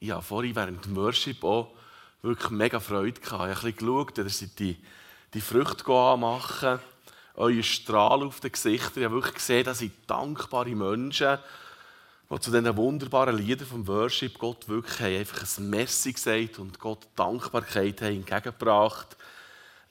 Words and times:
ich 0.00 0.10
habe 0.10 0.22
vorhin 0.22 0.54
während 0.54 0.84
dem 0.84 0.96
Worship 0.96 1.42
auch 1.42 1.72
wirklich 2.22 2.50
mega 2.50 2.80
Freude 2.80 3.20
gehabt. 3.20 3.24
Ich 3.24 3.32
habe 3.32 3.46
ein 3.48 3.54
bisschen 3.54 3.76
geschaut, 3.76 4.18
ihr 4.18 4.28
seid 4.28 4.58
die, 4.58 4.76
die 5.34 5.40
Früchte 5.40 5.92
anmachen, 5.92 6.78
euer 7.34 7.62
Strahl 7.62 8.22
auf 8.24 8.40
den 8.40 8.52
Gesichtern. 8.52 8.98
Ich 8.98 9.04
habe 9.04 9.14
wirklich 9.14 9.34
gesehen, 9.34 9.64
dass 9.64 9.78
sind 9.78 9.92
dankbare 10.06 10.74
Menschen, 10.74 11.38
die 12.30 12.40
zu 12.40 12.50
diesen 12.50 12.76
wunderbaren 12.76 13.36
Liedern 13.36 13.66
vom 13.66 13.86
Worship 13.86 14.38
Gott 14.38 14.68
wirklich 14.68 15.00
haben, 15.00 15.16
einfach 15.16 15.58
ein 15.58 15.70
Messi 15.70 16.12
gesagt 16.12 16.58
und 16.58 16.78
Gott 16.78 17.06
Dankbarkeit 17.16 18.02
haben 18.02 18.16
entgegengebracht. 18.16 19.16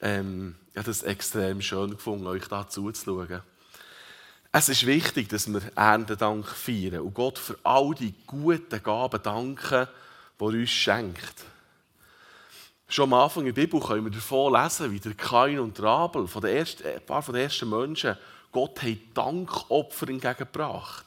Ähm, 0.01 0.55
ich 0.71 0.77
habe 0.77 0.87
das 0.87 1.03
extrem 1.03 1.61
schön 1.61 1.91
gefunden, 1.91 2.27
euch 2.27 2.47
da 2.47 2.67
zuzuschauen. 2.67 3.41
Es 4.51 4.69
ist 4.69 4.85
wichtig, 4.85 5.29
dass 5.29 5.51
wir 5.51 5.61
Erntedank 5.75 6.47
feiern 6.47 7.01
und 7.01 7.13
Gott 7.13 7.37
für 7.37 7.57
all 7.63 7.93
die 7.93 8.13
guten 8.25 8.81
Gaben 8.81 9.21
danken, 9.21 9.87
die 10.39 10.43
er 10.43 10.47
uns 10.47 10.69
schenkt. 10.69 11.43
Schon 12.87 13.11
am 13.11 13.19
Anfang 13.19 13.43
der 13.43 13.51
Bibel 13.51 13.81
können 13.81 14.05
wir 14.05 14.11
davon 14.11 14.53
lesen, 14.53 14.91
wie 14.91 14.99
der 14.99 15.13
Kain 15.13 15.59
und 15.59 15.77
der 15.77 15.85
Abel, 15.85 16.27
von 16.27 16.41
den 16.41 16.55
ersten, 16.55 16.87
ein 16.87 17.05
paar 17.05 17.21
von 17.21 17.33
den 17.33 17.43
ersten 17.43 17.69
Menschen, 17.69 18.15
Gott 18.53 18.81
hat 18.81 18.97
Dankopfer 19.13 20.07
entgegengebracht. 20.07 21.05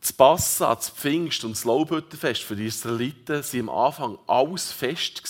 Das 0.00 0.12
Passa, 0.12 0.74
das 0.74 0.90
Pfingst 0.90 1.44
und 1.44 1.52
das 1.52 1.64
Laubhüttenfest 1.64 2.42
für 2.42 2.56
die 2.56 2.66
Israeliten 2.66 3.42
waren 3.42 3.68
am 3.68 3.70
Anfang 3.70 4.18
alles 4.26 4.72
Fest, 4.72 5.22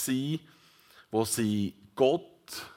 wo 1.10 1.24
sie 1.26 1.74
Gott 1.94 2.22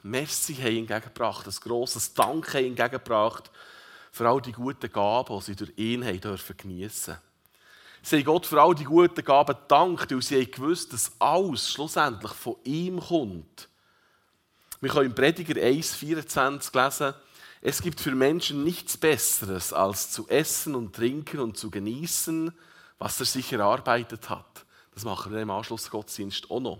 Merci 0.03 0.55
haben 0.55 0.80
entgegengebracht, 0.80 1.47
ein 1.47 1.55
grosses 1.61 2.13
Dank 2.13 2.53
haben 2.53 2.66
entgegengebracht 2.66 3.49
für 4.11 4.27
all 4.27 4.41
die 4.41 4.51
guten 4.51 4.91
Gaben, 4.91 5.39
die 5.39 5.45
sie 5.45 5.55
durch 5.55 5.71
ihn 5.77 6.05
haben 6.05 6.21
dürfen 6.21 6.57
geniessen. 6.57 7.17
Sie 8.03 8.17
haben 8.17 8.25
Gott 8.25 8.45
für 8.45 8.61
all 8.61 8.75
die 8.75 8.83
guten 8.83 9.23
Gaben 9.23 9.55
gedankt, 9.55 10.11
weil 10.11 10.21
sie 10.21 10.41
haben 10.41 10.52
gewusst, 10.52 10.91
dass 10.91 11.11
alles 11.19 11.69
schlussendlich 11.69 12.33
von 12.33 12.55
ihm 12.63 12.99
kommt. 12.99 13.69
Wir 14.81 14.89
können 14.89 15.08
im 15.08 15.16
Prediger 15.16 15.53
1,24 15.61 16.83
lesen, 16.83 17.13
es 17.63 17.83
gibt 17.83 18.02
für 18.02 18.16
Menschen 18.16 18.63
nichts 18.63 18.97
Besseres, 18.97 19.71
als 19.71 20.09
zu 20.11 20.27
essen 20.27 20.73
und 20.73 20.95
trinken 20.95 21.39
und 21.39 21.58
zu 21.58 21.69
genießen, 21.69 22.52
was 22.97 23.19
er 23.19 23.27
sich 23.27 23.53
erarbeitet 23.53 24.31
hat. 24.31 24.66
Das 24.95 25.05
machen 25.05 25.31
wir 25.31 25.41
im 25.41 25.52
Anschlussgottesdienst 25.52 26.49
auch 26.49 26.59
noch. 26.59 26.80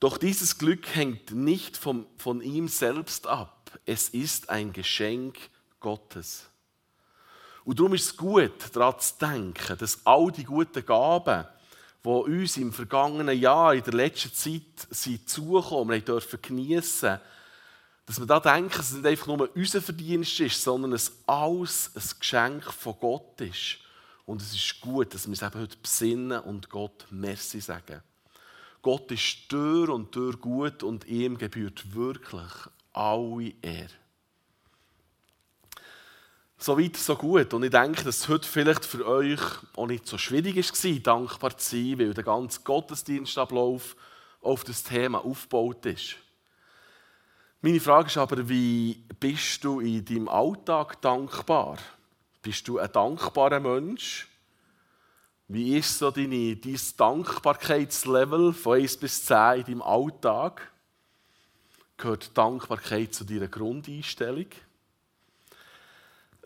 Doch 0.00 0.16
dieses 0.16 0.56
Glück 0.56 0.94
hängt 0.94 1.32
nicht 1.32 1.76
vom, 1.76 2.06
von 2.16 2.40
ihm 2.40 2.68
selbst 2.68 3.26
ab. 3.26 3.78
Es 3.84 4.08
ist 4.08 4.48
ein 4.48 4.72
Geschenk 4.72 5.36
Gottes. 5.84 6.46
Und 7.66 7.78
darum 7.78 7.92
ist 7.92 8.06
es 8.06 8.16
gut, 8.16 8.52
daran 8.72 8.98
zu 8.98 9.14
denken, 9.20 9.76
dass 9.78 10.00
all 10.06 10.32
die 10.32 10.44
guten 10.44 10.84
Gaben, 10.84 11.46
die 12.02 12.08
uns 12.08 12.56
im 12.56 12.72
vergangenen 12.72 13.38
Jahr, 13.38 13.74
in 13.74 13.82
der 13.82 13.92
letzten 13.92 14.32
Zeit 14.32 14.88
sind 14.88 15.28
zugekommen, 15.28 15.90
wir 15.90 16.00
dürfen 16.00 16.40
geniessen, 16.40 17.20
dass 18.06 18.18
wir 18.18 18.26
da 18.26 18.40
denken, 18.40 18.74
dass 18.74 18.90
es 18.90 18.96
nicht 18.96 19.06
einfach 19.06 19.26
nur 19.26 19.54
unser 19.54 19.82
Verdienst 19.82 20.40
ist, 20.40 20.62
sondern 20.62 20.92
es 20.94 21.12
alles 21.26 21.90
ein 21.94 22.18
Geschenk 22.18 22.64
von 22.64 22.96
Gott 22.98 23.40
ist. 23.42 23.78
Und 24.24 24.40
es 24.40 24.54
ist 24.54 24.80
gut, 24.80 25.12
dass 25.12 25.26
wir 25.26 25.34
es 25.34 25.42
eben 25.42 25.60
heute 25.60 25.76
besinnen 25.76 26.40
und 26.40 26.70
Gott 26.70 27.06
Merci 27.10 27.60
sagen. 27.60 28.02
Gott 28.80 29.10
ist 29.12 29.52
durch 29.52 29.90
und 29.90 30.16
durch 30.16 30.40
gut 30.40 30.82
und 30.82 31.06
ihm 31.06 31.36
gebührt 31.36 31.94
wirklich 31.94 32.52
alle 32.94 33.52
Ehre. 33.60 34.03
So 36.64 36.78
weit, 36.78 36.96
so 36.96 37.14
gut. 37.14 37.52
Und 37.52 37.62
ich 37.62 37.70
denke, 37.70 38.04
dass 38.04 38.20
es 38.20 38.28
heute 38.30 38.48
vielleicht 38.48 38.86
für 38.86 39.06
euch 39.06 39.38
auch 39.76 39.86
nicht 39.86 40.06
so 40.06 40.16
schwierig 40.16 40.56
war, 40.56 40.98
dankbar 41.00 41.58
zu 41.58 41.76
sein, 41.76 41.98
weil 41.98 42.14
der 42.14 42.24
ganze 42.24 42.62
Gottesdienstablauf 42.62 43.94
auf 44.40 44.64
das 44.64 44.82
Thema 44.82 45.22
aufgebaut 45.22 45.84
ist. 45.84 46.16
Meine 47.60 47.80
Frage 47.80 48.06
ist 48.06 48.16
aber, 48.16 48.48
wie 48.48 49.04
bist 49.20 49.62
du 49.62 49.80
in 49.80 50.06
deinem 50.06 50.26
Alltag 50.26 51.02
dankbar? 51.02 51.76
Bist 52.40 52.66
du 52.66 52.78
ein 52.78 52.90
dankbarer 52.90 53.60
Mensch? 53.60 54.26
Wie 55.48 55.76
ist 55.76 55.98
so 55.98 56.10
deine, 56.10 56.56
dein 56.56 56.80
Dankbarkeitslevel 56.96 58.54
von 58.54 58.80
1 58.80 58.96
bis 58.96 59.26
10 59.26 59.36
in 59.36 59.64
deinem 59.64 59.82
Alltag? 59.82 60.72
Gehört 61.98 62.34
Dankbarkeit 62.38 63.14
zu 63.14 63.24
deiner 63.24 63.48
Grundeinstellung? 63.48 64.46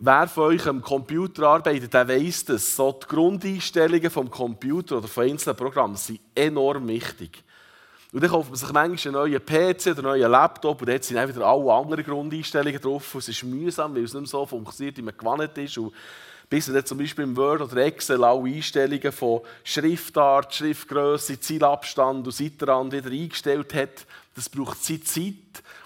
Wer 0.01 0.29
von 0.29 0.45
euch 0.45 0.65
am 0.69 0.81
Computer 0.81 1.49
arbeitet, 1.49 1.93
der 1.93 2.07
weiß 2.07 2.45
dass 2.45 2.77
so 2.77 2.93
die 2.93 3.07
Grundeinstellungen 3.09 4.11
vom 4.11 4.31
Computer 4.31 4.99
oder 4.99 5.09
von 5.09 5.25
einzelnen 5.25 5.57
Programmen 5.57 5.97
sind 5.97 6.21
enorm 6.37 6.87
wichtig. 6.87 7.43
Und 8.13 8.23
dann 8.23 8.31
kauft 8.31 8.51
man 8.51 8.57
sich 8.57 8.73
manchmal 8.73 9.17
einen 9.17 9.33
neuen 9.33 9.45
PC 9.45 9.89
oder 9.89 9.99
einen 9.99 10.03
neuen 10.03 10.31
Laptop 10.31 10.81
und 10.81 10.89
dort 10.89 11.03
sind 11.03 11.19
auch 11.19 11.29
wieder 11.29 11.45
alle 11.45 11.73
anderen 11.73 12.05
Grundeinstellungen 12.05 12.81
drauf. 12.81 13.13
Und 13.13 13.19
es 13.19 13.29
ist 13.29 13.43
mühsam, 13.43 13.95
weil 13.95 14.05
es 14.05 14.15
nicht 14.15 14.21
mehr 14.21 14.29
so 14.29 14.47
funktioniert, 14.47 14.97
wie 14.97 15.03
man 15.03 15.17
gewohnt 15.17 15.59
ist. 15.59 15.77
Und 15.77 15.93
bis 16.49 16.69
man 16.69 16.87
zum 16.87 16.97
Beispiel 16.97 17.25
im 17.25 17.37
Word 17.37 17.61
oder 17.61 17.85
Excel 17.85 18.23
alle 18.23 18.49
Einstellungen 18.49 19.13
von 19.13 19.41
Schriftart, 19.65 20.55
Schriftgröße, 20.55 21.41
Zielabstand 21.41 22.25
und 22.25 22.33
Seitenrand 22.33 22.93
wieder 22.93 23.11
eingestellt 23.11 23.75
hat, 23.75 24.07
das 24.37 24.49
braucht 24.49 24.83
Zeit. 24.83 25.03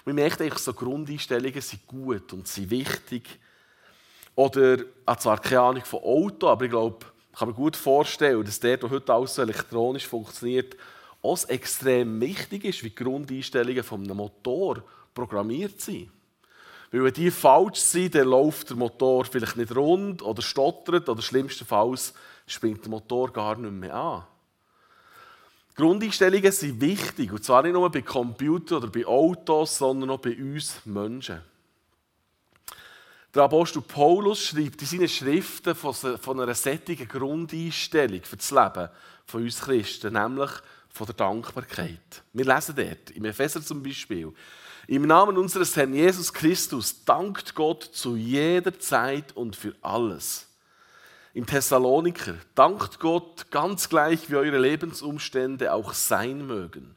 Und 0.05 0.11
ich 0.11 0.13
merke 0.13 0.51
so 0.57 0.71
Grundeinstellungen 0.71 1.61
sind 1.61 1.85
gut 1.87 2.31
und 2.31 2.47
sind 2.47 2.69
wichtig. 2.69 3.39
Oder, 4.35 4.77
habe 5.05 5.19
zwar 5.19 5.39
keine 5.39 5.61
Ahnung 5.61 5.85
von 5.85 5.99
Auto, 6.01 6.47
aber 6.47 6.65
ich 6.65 6.71
glaube, 6.71 7.05
ich 7.31 7.39
kann 7.39 7.47
mir 7.49 7.53
gut 7.53 7.75
vorstellen, 7.75 8.43
dass 8.43 8.59
der, 8.59 8.77
der 8.77 8.89
heute 8.89 9.13
alles 9.13 9.37
elektronisch 9.37 10.07
funktioniert, 10.07 10.75
auch 11.21 11.47
extrem 11.47 12.19
wichtig 12.19 12.65
ist, 12.65 12.83
wie 12.83 12.89
die 12.89 12.95
Grundeinstellungen 12.95 13.83
eines 13.89 14.15
Motor 14.15 14.83
programmiert 15.13 15.79
sind. 15.79 16.09
Weil 16.91 17.05
wenn 17.05 17.13
die 17.13 17.31
falsch 17.31 17.79
sind, 17.79 18.13
dann 18.13 18.27
läuft 18.27 18.69
der 18.69 18.77
Motor 18.77 19.25
vielleicht 19.25 19.57
nicht 19.57 19.75
rund 19.75 20.21
oder 20.21 20.41
stottert 20.41 21.09
oder 21.09 21.21
schlimmstenfalls 21.21 22.13
springt 22.45 22.83
der 22.83 22.91
Motor 22.91 23.31
gar 23.31 23.55
nicht 23.55 23.71
mehr 23.71 23.95
an. 23.95 24.23
Grundeinstellungen 25.75 26.51
sind 26.51 26.79
wichtig, 26.79 27.31
und 27.31 27.43
zwar 27.43 27.63
nicht 27.63 27.73
nur 27.73 27.89
bei 27.89 28.03
Computern 28.03 28.77
oder 28.77 28.87
bei 28.91 29.07
Autos, 29.07 29.77
sondern 29.77 30.11
auch 30.11 30.19
bei 30.19 30.37
uns 30.37 30.85
Menschen. 30.85 31.41
Der 33.33 33.43
Apostel 33.43 33.81
Paulus 33.81 34.39
schreibt 34.39 34.79
in 34.83 34.87
seinen 34.87 35.09
Schriften 35.09 35.73
von 35.73 36.39
einer 36.39 36.53
sättigen 36.53 37.07
Grundeinstellung 37.07 38.21
für 38.23 38.37
das 38.37 38.51
Leben 38.51 38.89
von 39.25 39.41
uns 39.41 39.59
Christen, 39.59 40.13
nämlich 40.13 40.51
von 40.89 41.07
der 41.07 41.15
Dankbarkeit. 41.15 42.21
Wir 42.31 42.45
lesen 42.45 42.75
dort, 42.75 43.09
im 43.09 43.25
Epheser 43.25 43.63
zum 43.63 43.81
Beispiel, 43.81 44.31
im 44.85 45.07
Namen 45.07 45.37
unseres 45.37 45.75
Herrn 45.75 45.95
Jesus 45.95 46.31
Christus 46.31 47.05
dankt 47.05 47.55
Gott 47.55 47.83
zu 47.83 48.15
jeder 48.15 48.77
Zeit 48.77 49.35
und 49.35 49.55
für 49.55 49.73
alles. 49.81 50.47
Im 51.33 51.47
Thessaloniker 51.47 52.35
dankt 52.53 52.99
Gott 52.99 53.49
ganz 53.49 53.89
gleich, 53.89 54.29
wie 54.29 54.35
eure 54.35 54.59
Lebensumstände 54.59 55.73
auch 55.73 55.93
sein 55.93 56.45
mögen. 56.45 56.93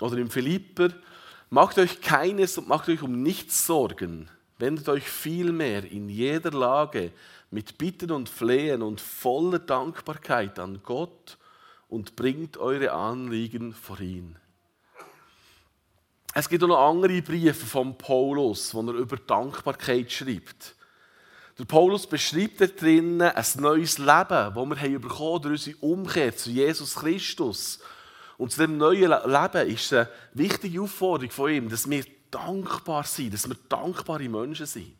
Oder 0.00 0.16
im 0.16 0.30
Philipper 0.30 0.88
macht 1.48 1.78
euch 1.78 2.00
keines 2.00 2.58
und 2.58 2.66
macht 2.66 2.88
euch 2.88 3.02
um 3.02 3.22
nichts 3.22 3.66
Sorgen 3.66 4.28
Wendet 4.58 4.88
euch 4.88 5.04
vielmehr 5.04 5.84
in 5.84 6.08
jeder 6.08 6.50
Lage 6.50 7.12
mit 7.50 7.76
Bitten 7.78 8.10
und 8.10 8.28
Flehen 8.28 8.82
und 8.82 9.00
voller 9.00 9.58
Dankbarkeit 9.58 10.58
an 10.58 10.80
Gott 10.82 11.36
und 11.88 12.16
bringt 12.16 12.56
eure 12.56 12.92
Anliegen 12.92 13.74
vor 13.74 14.00
ihn. 14.00 14.36
Es 16.34 16.48
gibt 16.48 16.62
auch 16.64 16.68
noch 16.68 16.90
andere 16.90 17.22
Briefe 17.22 17.66
von 17.66 17.96
Paulus, 17.96 18.74
wo 18.74 18.82
er 18.82 18.94
über 18.94 19.16
Dankbarkeit 19.16 20.10
schreibt. 20.10 20.74
Der 21.58 21.64
Paulus 21.64 22.06
beschreibt 22.06 22.60
da 22.60 22.66
drinnen 22.66 23.22
ein 23.22 23.46
neues 23.56 23.96
Leben, 23.96 24.08
das 24.08 24.54
wir 24.54 24.80
haben 24.80 25.00
bekommen 25.00 25.42
durch 25.42 25.52
unsere 25.52 25.76
Umkehr 25.78 26.36
zu 26.36 26.50
Jesus 26.50 26.94
Christus. 26.96 27.80
Und 28.36 28.52
zu 28.52 28.58
diesem 28.58 28.76
neuen 28.76 29.10
Leben 29.10 29.70
ist 29.70 29.92
eine 29.94 30.10
wichtige 30.34 30.82
Aufforderung 30.82 31.30
von 31.30 31.50
ihm, 31.50 31.68
dass 31.70 31.88
wir 31.88 32.04
dankbar 32.36 33.04
sein, 33.04 33.30
dass 33.30 33.48
wir 33.48 33.56
dankbare 33.68 34.28
Menschen 34.28 34.66
sind. 34.66 34.94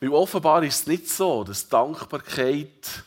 Weil 0.00 0.10
offenbar 0.10 0.62
ist 0.62 0.82
es 0.82 0.86
nicht 0.86 1.08
so, 1.08 1.44
dass 1.44 1.68
Dankbarkeit 1.68 3.04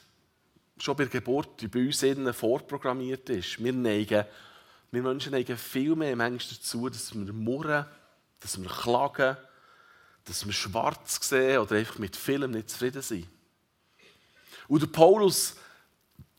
schon 0.77 0.95
bei 0.95 1.05
der 1.05 1.19
Geburt 1.19 1.71
bei 1.71 1.85
uns 1.85 2.03
innen 2.03 2.33
vorprogrammiert 2.33 3.29
ist. 3.29 3.63
Wir, 3.63 3.73
neigen, 3.73 4.25
wir 4.91 5.01
Menschen 5.01 5.31
neigen 5.31 5.57
viel 5.57 5.95
mehr 5.95 6.15
manchmal 6.15 6.57
dazu, 6.57 6.89
dass 6.89 7.13
wir 7.15 7.33
murren, 7.33 7.85
dass 8.39 8.61
wir 8.61 8.69
klagen, 8.69 9.37
dass 10.25 10.45
wir 10.45 10.53
schwarz 10.53 11.19
sehen 11.27 11.59
oder 11.59 11.75
einfach 11.75 11.97
mit 11.99 12.15
vielem 12.15 12.51
nicht 12.51 12.69
zufrieden 12.69 13.01
sind. 13.01 13.27
Und 14.67 14.81
der 14.81 14.87
Paulus 14.87 15.55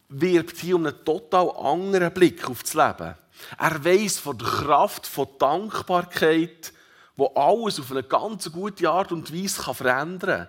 wirbt 0.08 0.58
hier 0.58 0.76
um 0.76 0.86
einen 0.86 1.04
total 1.04 1.50
anderen 1.56 2.12
Blick 2.12 2.48
auf 2.48 2.62
das 2.62 2.74
Leben. 2.74 3.14
Er 3.58 3.84
weiß 3.84 4.18
von 4.18 4.38
der 4.38 4.48
Kraft 4.48 5.06
von 5.06 5.28
Dankbarkeit, 5.38 6.72
wo 7.16 7.26
alles 7.34 7.78
auf 7.80 7.90
eine 7.90 8.02
ganz 8.02 8.50
gute 8.50 8.88
Art 8.88 9.12
und 9.12 9.32
Weise 9.32 9.74
verändern 9.74 10.46
kann. 10.46 10.48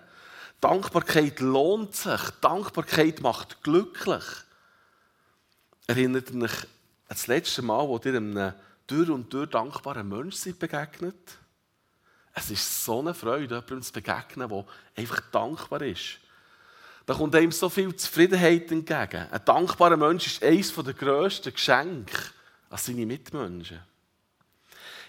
Dankbarkeit 0.62 1.42
lohnt 1.42 1.95
sich. 1.95 2.22
Dankbarkeit 2.40 3.19
macht 3.22 3.62
glücklich. 3.63 4.24
Erinnert 5.88 6.34
euch 6.34 6.36
an 6.36 6.68
das 7.10 7.28
letzte 7.28 7.62
Mal, 7.62 7.86
wo 7.86 8.00
ihr 8.04 8.16
einem 8.16 8.54
durch 8.88 9.10
und 9.10 9.34
durch 9.34 9.50
dankbaren 9.50 10.07
Menschen 10.07 10.57
begegnet? 10.57 11.38
Es 12.34 12.50
ist 12.50 12.86
so 12.86 13.00
eine 13.00 13.13
Freude, 13.13 13.56
jemandem 13.56 13.81
zu 13.81 13.92
begegnen, 13.92 14.50
der 14.50 14.66
einfach 14.95 15.19
dankbar 15.31 15.81
ist. 15.81 16.19
Da 17.06 17.13
kommt 17.13 17.36
einem 17.36 17.51
so 17.51 17.68
viel 17.68 17.94
Zufriedenheit 17.95 18.72
entgegen. 18.72 19.28
Ein 19.30 19.45
dankbarer 19.45 19.98
Mensch 19.98 20.28
ist 20.28 20.44
eines 20.44 20.74
der 20.74 20.94
grössten 20.94 21.54
Geschenke 21.54 22.18
an 22.73 22.79
seine 22.79 23.05
Mitmenschen. 23.05 23.79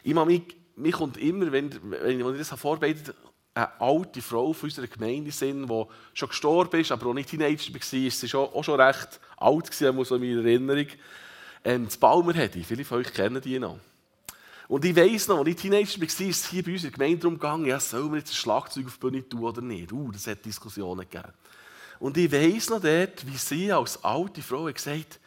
Ich 0.02 0.14
mich, 0.14 0.42
mich 0.76 0.92
kommt 0.92 1.16
immer, 1.16 1.50
wenn, 1.50 1.70
wenn 1.90 2.20
ich 2.20 2.48
das 2.48 2.60
vorbereitet 2.60 3.14
eine 3.54 3.80
alte 3.80 4.20
Frau 4.20 4.52
von 4.52 4.68
unserer 4.68 4.86
Gemeinde 4.86 5.30
sind, 5.30 5.70
die 5.70 5.84
schon 6.12 6.28
gestorben 6.28 6.80
ist, 6.80 6.92
aber 6.92 7.06
auch 7.06 7.14
nicht 7.14 7.30
Teenager 7.30 7.72
war. 7.72 7.80
Sie 7.80 8.32
war 8.32 8.54
auch 8.54 8.64
schon 8.64 8.80
recht 8.80 9.20
alt, 9.36 9.70
gewesen, 9.70 10.04
so 10.04 10.18
meine 10.18 10.42
Erinnerung. 10.42 10.88
Ähm, 11.64 11.84
das 11.86 11.96
Balmerhedi, 11.96 12.64
viele 12.64 12.84
von 12.84 12.98
euch 12.98 13.12
kennen 13.12 13.40
die 13.40 13.58
noch. 13.58 13.78
Und 14.66 14.84
ich 14.84 14.96
weiss 14.96 15.28
noch, 15.28 15.38
als 15.38 15.48
ich 15.48 15.56
Teenager 15.56 16.00
war, 16.00 16.04
ist 16.04 16.20
es 16.20 16.50
hier 16.50 16.64
bei 16.64 16.72
uns 16.72 16.84
in 16.84 16.90
der 16.90 16.98
Gemeinde 16.98 17.20
darum 17.20 17.34
gegangen, 17.34 17.66
ja, 17.66 17.80
sollen 17.80 18.10
wir 18.10 18.18
jetzt 18.18 18.32
ein 18.32 18.36
Schlagzeug 18.36 18.86
auf 18.86 18.94
die 18.94 19.00
Bühne 19.00 19.28
tun 19.28 19.44
oder 19.44 19.62
nicht? 19.62 19.92
Uh, 19.92 20.10
das 20.10 20.26
hat 20.26 20.44
Diskussionen 20.44 21.08
gegeben. 21.08 21.32
Und 22.00 22.16
ich 22.18 22.30
weiss 22.30 22.68
noch 22.68 22.82
dort, 22.82 23.26
wie 23.26 23.36
sie 23.36 23.72
als 23.72 24.02
alte 24.02 24.42
Frau 24.42 24.64
gesagt 24.64 24.88
hat, 24.88 25.20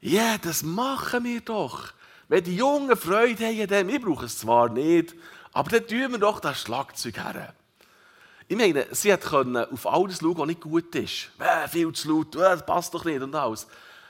ja, 0.00 0.38
das 0.38 0.62
machen 0.62 1.24
wir 1.24 1.40
doch. 1.40 1.92
Wenn 2.28 2.44
die 2.44 2.56
Jungen 2.56 2.96
Freude 2.96 3.46
haben, 3.46 3.66
dann, 3.68 3.88
wir 3.88 4.00
brauchen 4.00 4.26
es 4.26 4.38
zwar 4.38 4.68
nicht, 4.68 5.14
aber 5.52 5.70
dann 5.70 5.86
tun 5.86 6.12
wir 6.12 6.18
doch 6.18 6.40
das 6.40 6.60
Schlagzeug 6.60 7.18
her. 7.18 7.54
Ich 8.48 8.56
meine, 8.56 8.86
sie 8.92 9.16
konnte 9.16 9.70
auf 9.72 9.86
alles 9.86 10.20
schauen, 10.20 10.38
was 10.38 10.46
nicht 10.46 10.60
gut 10.60 10.94
ist. 10.94 11.30
Äh, 11.38 11.66
viel 11.68 11.92
zu 11.92 12.08
laut, 12.08 12.36
äh, 12.36 12.40
das 12.40 12.64
passt 12.64 12.94
doch 12.94 13.04
nicht 13.04 13.20
und 13.20 13.34
alles. 13.34 13.66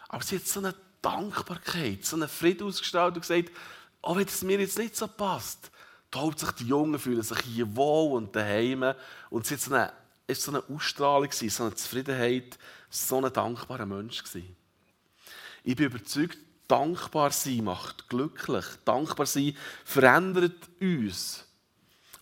Aber 0.08 0.22
sie 0.22 0.36
hat 0.36 0.46
so 0.46 0.60
eine 0.60 0.74
Dankbarkeit, 1.00 2.04
so 2.04 2.16
einen 2.16 2.28
Frieden 2.28 2.66
ausgestrahlt 2.66 3.14
und 3.14 3.22
gesagt, 3.22 3.50
auch 4.02 4.16
wenn 4.16 4.26
es 4.26 4.42
mir 4.42 4.60
jetzt 4.60 4.78
nicht 4.78 4.96
so 4.96 5.08
passt, 5.08 5.70
da 6.10 6.30
sich 6.36 6.50
die 6.52 6.66
Jungen 6.66 6.98
fühlen 6.98 7.22
sich 7.22 7.38
hier 7.40 7.76
wohl 7.76 8.16
und 8.16 8.36
daheim. 8.36 8.94
Und 9.30 9.46
sie 9.46 9.54
war 9.54 9.58
so 9.58 9.74
eine, 9.74 9.92
so 10.34 10.50
eine 10.50 10.62
Ausstrahlung, 10.74 11.30
so 11.32 11.64
eine 11.64 11.74
Zufriedenheit, 11.74 12.58
so 12.90 13.24
ein 13.24 13.32
dankbarer 13.32 13.86
Mensch. 13.86 14.22
Ich 15.66 15.74
bin 15.74 15.86
überzeugt, 15.86 16.38
Dankbar 16.68 17.30
sein 17.30 17.64
macht 17.64 18.08
glücklich. 18.08 18.64
Dankbar 18.84 19.26
sein 19.26 19.56
verändert 19.84 20.68
uns. 20.80 21.44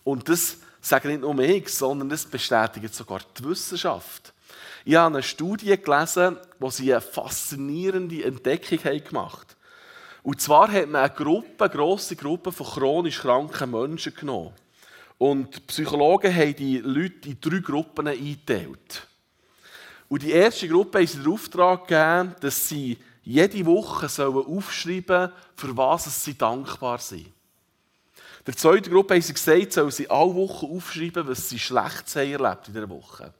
Und 0.03 0.29
das 0.29 0.57
sage 0.81 1.07
nicht 1.07 1.21
nur 1.21 1.39
ich, 1.39 1.69
sondern 1.69 2.09
das 2.09 2.25
bestätigt 2.25 2.93
sogar 2.93 3.21
die 3.37 3.43
Wissenschaft. 3.43 4.33
Ich 4.83 4.95
habe 4.95 5.15
eine 5.15 5.23
Studie 5.23 5.75
gelesen, 5.77 6.37
wo 6.59 6.69
sie 6.69 6.91
eine 6.91 7.01
faszinierende 7.01 8.23
Entdeckung 8.23 8.79
gemacht 9.03 9.47
haben. 9.47 10.21
Und 10.21 10.41
zwar 10.41 10.71
hat 10.71 10.89
man 10.89 11.01
eine 11.03 11.13
Gruppe, 11.13 11.65
eine 11.65 11.73
grosse 11.73 12.15
Gruppe 12.15 12.51
von 12.51 12.67
chronisch 12.67 13.19
kranken 13.19 13.71
Menschen 13.71 14.13
genommen. 14.13 14.53
Und 15.17 15.65
Psychologen 15.67 16.35
haben 16.35 16.55
die 16.55 16.79
Leute 16.79 17.29
in 17.29 17.41
drei 17.41 17.59
Gruppen 17.59 18.07
eingeteilt. 18.07 19.07
Und 20.07 20.21
die 20.21 20.31
erste 20.31 20.67
Gruppe 20.67 20.99
haben 20.99 21.07
sie 21.07 21.19
den 21.19 21.31
Auftrag 21.31 21.87
gegeben, 21.87 22.35
dass 22.41 22.69
sie 22.69 22.97
jede 23.25 23.65
Woche 23.65 24.07
sollen 24.07 24.45
aufschreiben, 24.45 25.31
für 25.55 25.75
was 25.75 26.23
sie 26.23 26.37
dankbar 26.37 26.99
sind. 26.99 27.27
Der 28.45 28.55
zweiten 28.55 28.91
Gruppe 28.91 29.15
haben 29.15 29.21
sie 29.21 29.33
gesagt, 29.33 29.73
sollen 29.73 29.89
sie 29.89 30.09
alle 30.09 30.35
Wochen 30.35 30.67
aufschreiben, 30.67 31.27
was 31.27 31.49
sie 31.49 31.57
schlecht 31.57 32.15
haben 32.15 32.31
erlebt 32.31 32.67
in 32.67 32.73
dieser 32.75 32.89
Woche. 32.89 33.33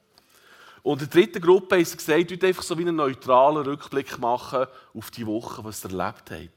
Und 0.82 1.00
der 1.00 1.08
dritten 1.08 1.40
Gruppe 1.40 1.76
haben 1.76 1.84
sie 1.84 1.96
gesagt, 1.96 2.30
dort 2.30 2.44
einfach 2.44 2.62
so 2.64 2.76
wie 2.76 2.82
einen 2.82 2.96
neutralen 2.96 3.64
Rückblick 3.64 4.18
machen 4.18 4.66
auf 4.94 5.10
die 5.12 5.26
Woche, 5.26 5.64
was 5.64 5.80
sie 5.80 5.88
erlebt 5.88 6.30
haben. 6.30 6.50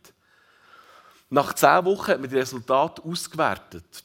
Nach 1.29 1.53
zehn 1.53 1.85
Wochen 1.85 2.11
hat 2.11 2.21
man 2.21 2.29
die 2.29 2.37
Resultate 2.37 3.03
ausgewertet. 3.03 4.03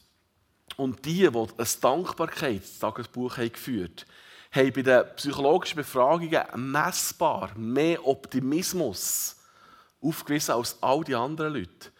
Und 0.77 1.03
die, 1.05 1.27
die 1.27 1.37
ein 1.37 1.67
Dankbarkeitstagebuch 1.81 3.37
geführt 3.37 4.05
haben, 4.07 4.24
haben 4.55 4.71
bei 4.73 4.81
den 4.81 5.03
psychologischen 5.17 5.77
Befragungen 5.77 6.43
messbar 6.55 7.51
mehr 7.57 8.05
Optimismus 8.07 9.35
aufgewiesen 10.01 10.55
als 10.55 10.77
all 10.81 11.03
die 11.03 11.15
anderen 11.15 11.53
Leute. 11.53 11.91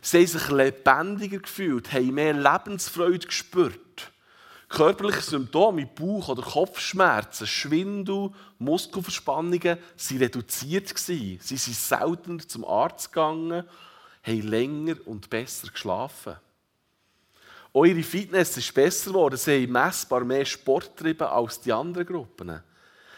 Sie 0.00 0.18
haben 0.18 0.26
sich 0.26 0.48
lebendiger 0.50 1.38
gefühlt, 1.38 1.92
haben 1.92 2.14
mehr 2.14 2.34
Lebensfreude 2.34 3.26
gespürt. 3.26 4.12
Körperliche 4.68 5.22
Symptome 5.22 5.82
wie 5.82 5.86
Bauch- 5.86 6.28
oder 6.28 6.42
Kopfschmerzen, 6.42 7.46
Schwindel, 7.46 8.30
Muskelverspannungen 8.58 9.60
waren 9.62 10.18
reduziert. 10.18 10.96
Sie 10.98 11.38
sind 11.40 11.76
seltener 11.76 12.46
zum 12.46 12.64
Arzt 12.64 13.12
gegangen, 13.12 13.64
haben 14.22 14.42
länger 14.42 14.96
und 15.06 15.30
besser 15.30 15.68
geschlafen. 15.68 16.36
Ihre 17.74 18.02
Fitness 18.04 18.56
ist 18.56 18.72
besser 18.72 19.10
geworden. 19.10 19.36
Sie 19.36 19.64
haben 19.64 19.72
messbar 19.72 20.24
mehr 20.24 20.44
Sport 20.44 20.96
getrieben 20.96 21.26
als 21.26 21.60
die 21.60 21.72
anderen 21.72 22.06
Gruppen. 22.06 22.62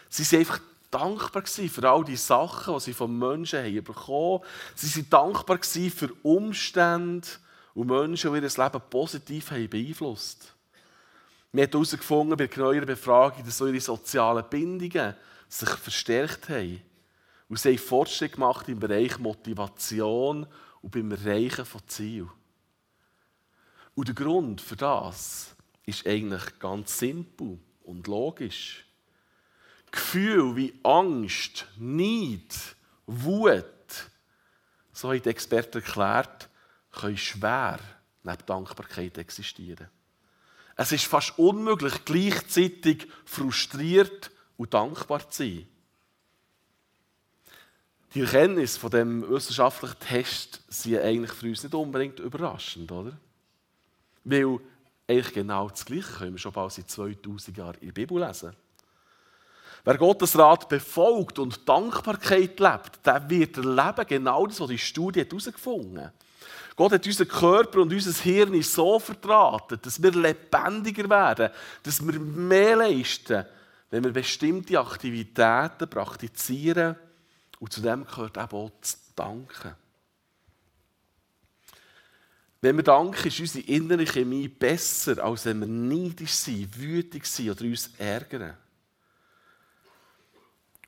Sie 0.09 0.23
waren 0.31 0.39
einfach 0.39 0.59
dankbar 0.89 1.43
für 1.45 1.89
all 1.89 2.03
die 2.03 2.15
Sachen, 2.15 2.73
die 2.73 2.79
sie 2.79 2.93
von 2.93 3.17
Menschen 3.17 3.63
haben 3.63 3.83
bekommen 3.83 4.39
haben. 4.39 4.43
Sie 4.75 5.11
waren 5.11 5.33
dankbar 5.33 5.59
für 5.61 6.13
Umstände 6.23 7.27
und 7.75 7.87
Menschen, 7.87 8.33
die 8.33 8.39
ihr 8.39 8.63
Leben 8.63 8.81
positiv 8.89 9.51
haben 9.51 9.69
beeinflusst 9.69 10.53
Wir 11.51 11.63
haben 11.63 11.71
herausgefunden 11.71 12.37
bei 12.37 12.49
neuer 12.55 12.85
Befragung, 12.85 13.45
dass 13.45 13.61
ihre 13.61 13.79
sozialen 13.79 14.49
Bindungen 14.49 15.13
sich 15.47 15.69
verstärkt 15.69 16.49
haben. 16.49 16.81
Und 17.47 17.59
sie 17.59 17.69
haben 17.69 17.77
Fortschritte 17.77 18.33
gemacht 18.33 18.67
im 18.67 18.79
Bereich 18.79 19.19
Motivation 19.19 20.47
und 20.81 20.91
beim 20.91 21.11
Erreichen 21.11 21.65
von 21.65 21.81
Zielen. 21.87 22.29
Und 23.97 24.09
der 24.09 24.13
Grund 24.13 24.61
für 24.61 24.75
das 24.75 25.55
ist 25.87 26.05
eigentlich 26.05 26.59
ganz 26.59 26.99
simpel 26.99 27.57
und 27.83 28.05
logisch. 28.05 28.85
Gefühle 29.89 30.55
wie 30.55 30.79
Angst, 30.83 31.65
Neid, 31.77 32.75
Wut, 33.07 33.65
so 34.93 35.09
haben 35.09 35.21
die 35.23 35.29
Experten 35.29 35.79
erklärt, 35.79 36.47
können 36.91 37.17
schwer 37.17 37.79
neben 38.21 38.45
Dankbarkeit 38.45 39.17
existieren. 39.17 39.89
Es 40.75 40.91
ist 40.91 41.05
fast 41.05 41.39
unmöglich, 41.39 42.05
gleichzeitig 42.05 43.07
frustriert 43.25 44.29
und 44.57 44.75
dankbar 44.75 45.27
zu 45.27 45.41
sein. 45.41 45.67
Die 48.13 48.21
Erkenntnisse 48.21 48.79
von 48.79 48.91
dem 48.91 49.27
wissenschaftlichen 49.27 49.99
Test 49.99 50.61
sind 50.67 50.99
eigentlich 50.99 51.31
für 51.31 51.47
uns 51.47 51.63
nicht 51.63 51.73
unbedingt 51.73 52.19
überraschend, 52.19 52.91
oder? 52.91 53.17
Weil 54.29 54.59
eigentlich 55.07 55.33
genau 55.33 55.69
das 55.69 55.85
Gleiche 55.85 56.11
können 56.17 56.33
wir 56.33 56.37
schon 56.37 56.51
bald 56.51 56.73
seit 56.73 56.89
2000 56.89 57.57
Jahren 57.57 57.77
in 57.79 57.87
der 57.87 57.93
Bibel 57.93 58.19
lesen. 58.19 58.53
Wer 59.85 59.97
Gottes 59.97 60.37
Rat 60.37 60.67
befolgt 60.67 61.39
und 61.39 61.67
Dankbarkeit 61.67 62.59
lebt, 62.59 63.05
der 63.05 63.29
wird 63.29 63.55
erleben 63.55 64.05
genau 64.05 64.45
das, 64.45 64.59
was 64.59 64.67
die 64.67 64.77
Studie 64.77 65.23
herausgefunden 65.23 66.03
hat. 66.03 66.13
Gott 66.75 66.91
hat 66.91 67.05
unseren 67.05 67.29
Körper 67.29 67.79
und 67.79 67.93
unser 67.93 68.21
Hirn 68.21 68.61
so 68.61 68.99
vertraten, 68.99 69.79
dass 69.81 70.03
wir 70.03 70.11
lebendiger 70.11 71.09
werden, 71.09 71.49
dass 71.83 72.05
wir 72.05 72.19
mehr 72.19 72.75
leisten, 72.75 73.45
wenn 73.89 74.03
wir 74.03 74.11
bestimmte 74.11 74.77
Aktivitäten 74.77 75.89
praktizieren. 75.89 76.97
Und 77.59 77.71
zu 77.71 77.81
dem 77.81 78.05
gehört 78.05 78.35
eben 78.35 78.57
auch 78.57 78.71
zu 78.81 78.97
danken. 79.15 79.73
Wenn 82.61 82.75
wir 82.77 82.83
danken, 82.83 83.27
ist 83.27 83.39
unsere 83.39 83.65
innere 83.65 84.05
Chemie 84.05 84.47
besser, 84.47 85.23
als 85.23 85.45
wenn 85.45 85.59
wir 85.59 85.67
neidisch 85.67 86.33
sind, 86.33 86.79
wütig 86.79 87.25
sind 87.25 87.51
oder 87.51 87.65
uns 87.65 87.91
ärgern. 87.97 88.57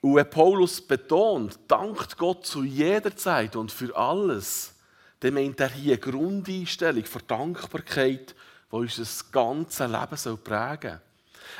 Und 0.01 0.15
wenn 0.15 0.29
Paulus 0.29 0.81
betont, 0.81 1.59
dankt 1.67 2.17
Gott 2.17 2.45
zu 2.45 2.63
jeder 2.63 3.15
Zeit 3.15 3.55
und 3.55 3.71
für 3.71 3.95
alles, 3.95 4.73
dann 5.19 5.33
meint 5.33 5.59
er 5.59 5.69
hier 5.69 5.93
eine 5.93 6.01
Grundeinstellung 6.01 7.03
für 7.03 7.19
Dankbarkeit, 7.19 8.33
die 8.71 8.75
unser 8.75 9.05
ganzes 9.31 9.79
Leben 9.79 10.43
prägen 10.43 10.91
soll. 10.91 11.01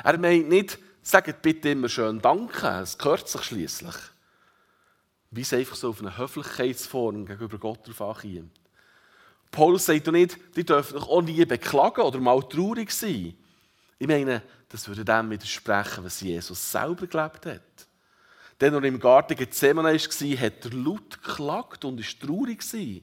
Er 0.04 0.18
meint 0.18 0.48
nicht, 0.48 0.78
sagt 1.02 1.42
bitte 1.42 1.70
immer 1.70 1.88
schön 1.88 2.20
Danke, 2.20 2.80
es 2.82 2.96
gehört 2.96 3.28
sich 3.28 3.42
schließlich. 3.42 3.96
Wie 5.30 5.42
es 5.42 5.52
einfach 5.52 5.76
so 5.76 5.90
auf 5.90 6.00
eine 6.00 6.16
Höflichkeitsform 6.16 7.26
gegenüber 7.26 7.58
Gott 7.58 7.86
drauf 7.86 8.00
ankommt. 8.00 8.50
Paulus 9.50 9.86
sagt 9.86 10.06
doch 10.06 10.12
nicht, 10.12 10.38
die 10.56 10.64
dürfen 10.64 10.98
sich 10.98 11.08
auch 11.08 11.22
nie 11.22 11.44
beklagen 11.44 12.02
oder 12.02 12.20
mal 12.20 12.40
traurig 12.42 12.90
sein. 12.92 13.34
Ich 13.98 14.06
meine, 14.06 14.42
das 14.68 14.86
würde 14.86 15.04
dem 15.04 15.30
widersprechen, 15.30 16.04
was 16.04 16.20
Jesus 16.20 16.70
selber 16.70 17.06
gelebt 17.06 17.46
hat. 17.46 17.60
Denn 18.60 18.74
er 18.74 18.84
im 18.84 19.00
Garten 19.00 19.36
Gethsemane 19.36 19.88
war, 19.88 20.38
hat 20.38 20.64
er 20.64 20.72
laut 20.72 21.22
geklagt 21.22 21.84
und 21.84 21.98
war 21.98 22.26
traurig. 22.28 23.02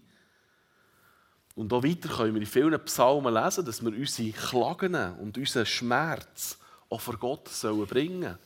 Und 1.55 1.73
auch 1.73 1.83
weiter 1.83 2.09
können 2.09 2.35
wir 2.35 2.41
in 2.41 2.47
vielen 2.47 2.85
Psalmen 2.85 3.33
lesen, 3.33 3.65
dass 3.65 3.83
wir 3.83 3.91
unsere 3.91 4.31
Klagen 4.31 4.95
und 5.19 5.37
unseren 5.37 5.65
Schmerz 5.65 6.57
auch 6.89 7.01
vor 7.01 7.17
Gott 7.17 7.49
bringen 7.89 8.21
sollen. 8.21 8.37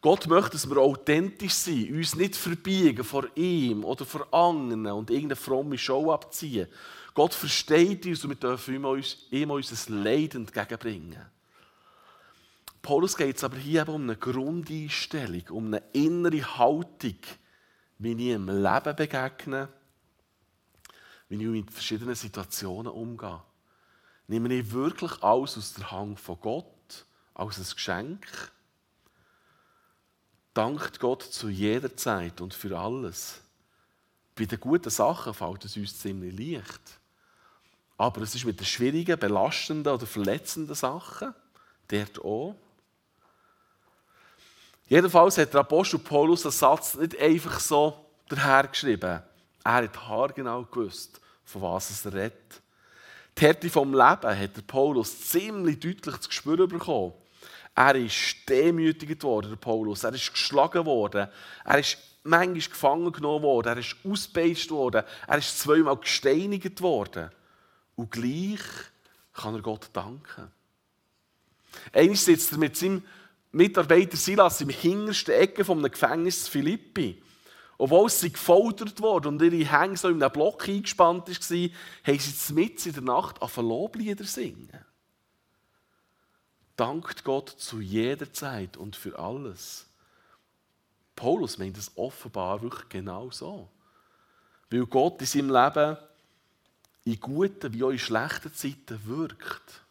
Gott 0.00 0.26
möchte, 0.28 0.52
dass 0.52 0.68
wir 0.68 0.78
authentisch 0.78 1.54
sind, 1.54 1.92
uns 1.92 2.14
nicht 2.14 2.36
verbiegen 2.36 3.02
vor 3.02 3.24
ihm 3.34 3.84
oder 3.84 4.04
vor 4.04 4.32
anderen 4.32 4.86
und 4.86 5.10
irgendeine 5.10 5.36
fromme 5.36 5.76
Show 5.76 6.12
abziehen. 6.12 6.68
Gott 7.14 7.34
versteht 7.34 8.06
uns 8.06 8.22
und 8.22 8.30
wir 8.30 8.36
dürfen 8.36 8.76
ihm, 8.76 8.84
uns, 8.84 9.26
ihm 9.30 9.50
unser 9.50 9.92
Leid 9.92 10.36
entgegenbringen. 10.36 11.18
Paulus 12.80 13.16
geht 13.16 13.36
es 13.36 13.44
aber 13.44 13.56
hier 13.56 13.82
eben 13.82 13.90
um 13.90 14.02
eine 14.04 14.16
Grundeinstellung, 14.16 15.42
um 15.50 15.66
eine 15.66 15.82
innere 15.92 16.58
Haltung, 16.58 17.16
wie 17.98 18.12
ich 18.12 18.34
im 18.34 18.46
Leben 18.46 18.96
begegne, 18.96 19.68
wie 21.28 21.42
ich 21.42 21.48
mit 21.48 21.72
verschiedenen 21.72 22.14
Situationen 22.14 22.92
umgehe. 22.92 23.42
Nehme 24.28 24.54
ich 24.54 24.70
wirklich 24.70 25.22
alles 25.22 25.58
aus 25.58 25.74
der 25.74 25.90
Hand 25.90 26.20
von 26.20 26.38
Gott, 26.40 27.06
als 27.34 27.58
ein 27.58 27.74
Geschenk? 27.74 28.52
Dankt 30.54 30.98
Gott 30.98 31.22
zu 31.22 31.48
jeder 31.48 31.96
Zeit 31.96 32.40
und 32.40 32.54
für 32.54 32.76
alles. 32.78 33.40
Bei 34.34 34.44
den 34.44 34.60
guten 34.60 34.90
Sachen 34.90 35.34
fällt 35.34 35.64
es 35.64 35.76
uns 35.76 35.98
ziemlich 35.98 36.38
leicht. 36.38 36.80
Aber 37.96 38.22
es 38.22 38.34
ist 38.34 38.44
mit 38.44 38.58
den 38.58 38.66
schwierigen, 38.66 39.18
belastenden 39.18 39.92
oder 39.92 40.06
verletzenden 40.06 40.74
Sachen 40.74 41.34
dort 41.88 42.24
auch. 42.24 42.54
Jedenfalls 44.88 45.36
hat 45.36 45.52
der 45.52 45.60
Apostel 45.60 45.98
Paulus 45.98 46.42
den 46.42 46.50
Satz 46.50 46.94
nicht 46.94 47.18
einfach 47.20 47.60
so 47.60 48.06
dahergeschrieben. 48.28 49.22
Er 49.64 49.72
hat 49.72 50.08
haargenau 50.08 50.64
gewusst, 50.64 51.20
von 51.44 51.62
was 51.62 52.04
er 52.06 52.14
redet. 52.14 52.62
Die 53.36 53.44
Härte 53.44 53.68
vom 53.70 53.92
Leben 53.92 54.38
hat 54.38 54.56
der 54.56 54.62
Paulus 54.66 55.28
ziemlich 55.28 55.78
deutlich 55.78 56.16
zu 56.20 56.32
spüren 56.32 56.68
bekommen. 56.68 57.12
Er 57.78 57.94
ist 57.94 58.38
demütigt 58.48 59.22
worden, 59.22 59.50
der 59.50 59.56
Paulus. 59.56 60.02
Er 60.02 60.12
ist 60.12 60.32
geschlagen 60.32 60.84
worden. 60.84 61.28
Er 61.64 61.78
ist 61.78 61.96
manchmal 62.24 62.58
gefangen 62.58 63.12
genommen 63.12 63.44
worden. 63.44 63.68
Er 63.68 63.76
ist 63.76 63.94
ausgepeitscht 64.04 64.72
worden. 64.72 65.04
Er 65.28 65.38
ist 65.38 65.60
zweimal 65.60 65.96
gesteinigt 65.96 66.80
worden. 66.80 67.30
Und 67.94 68.10
gleich 68.10 68.58
kann 69.32 69.54
er 69.54 69.62
Gott 69.62 69.90
danken. 69.92 70.50
Einmal 71.92 72.16
sitzt 72.16 72.50
er 72.50 72.58
mit 72.58 72.76
seinem 72.76 73.04
Mitarbeiter 73.52 74.16
Silas 74.16 74.60
im 74.60 74.70
hintersten 74.70 75.34
Ecke 75.34 75.70
einem 75.70 75.88
Gefängnis 75.88 76.48
Philippi. 76.48 77.22
Obwohl 77.76 78.10
sie 78.10 78.32
gefoltert 78.32 79.00
wurden 79.00 79.28
und 79.28 79.42
ihre 79.42 79.80
Hänge 79.80 79.96
so 79.96 80.08
in 80.08 80.20
einem 80.20 80.32
Block 80.32 80.68
eingespannt 80.68 81.28
waren, 81.28 81.72
haben 82.02 82.18
sie 82.18 82.52
mitten 82.54 82.88
in 82.88 82.94
der 82.94 83.02
Nacht 83.04 83.40
auf 83.40 83.56
Loblieder 83.56 84.24
singen. 84.24 84.68
Dankt 86.78 87.24
Gott 87.24 87.48
zu 87.50 87.80
jeder 87.80 88.32
Zeit 88.32 88.76
und 88.76 88.94
für 88.94 89.18
alles. 89.18 89.86
Paulus 91.16 91.58
meint 91.58 91.76
es 91.76 91.90
offenbar 91.96 92.62
wirklich 92.62 92.88
genau 92.88 93.32
so. 93.32 93.68
Weil 94.70 94.86
Gott 94.86 95.20
in 95.20 95.26
seinem 95.26 95.50
Leben 95.50 95.96
in 97.04 97.18
guten 97.18 97.74
wie 97.74 97.82
auch 97.82 97.90
in 97.90 97.98
schlechten 97.98 98.54
Zeiten 98.54 99.00
wirkt. 99.06 99.82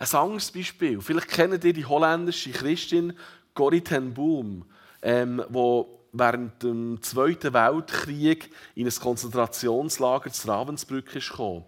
Ein 0.00 0.12
anderes 0.12 0.50
Beispiel. 0.50 1.00
Vielleicht 1.00 1.28
kennt 1.28 1.62
ihr 1.64 1.72
die 1.72 1.86
holländische 1.86 2.50
Christin 2.50 3.16
Corrie 3.54 3.80
ten 3.80 4.12
Boom, 4.12 4.64
ähm, 5.02 5.44
die 5.48 5.97
während 6.12 6.62
dem 6.62 7.02
Zweiten 7.02 7.52
Weltkrieg 7.52 8.50
in 8.74 8.86
ein 8.86 8.94
Konzentrationslager 8.94 10.32
zu 10.32 10.48
Ravensbrück 10.48 11.14
ist 11.14 11.30
gekommen. 11.30 11.64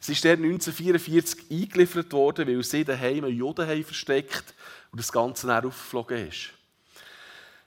Sie 0.00 0.12
ist 0.12 0.24
dort 0.24 0.38
1944 0.38 1.50
eingeliefert 1.50 2.12
worden, 2.12 2.48
weil 2.48 2.62
sie 2.62 2.84
daheim 2.84 3.24
einen 3.24 3.36
Juden 3.36 3.84
versteckt 3.84 4.54
und 4.90 4.98
das 4.98 5.12
Ganze 5.12 5.46
dann 5.46 5.64
aufgeflogen 5.64 6.28
ist. 6.28 6.50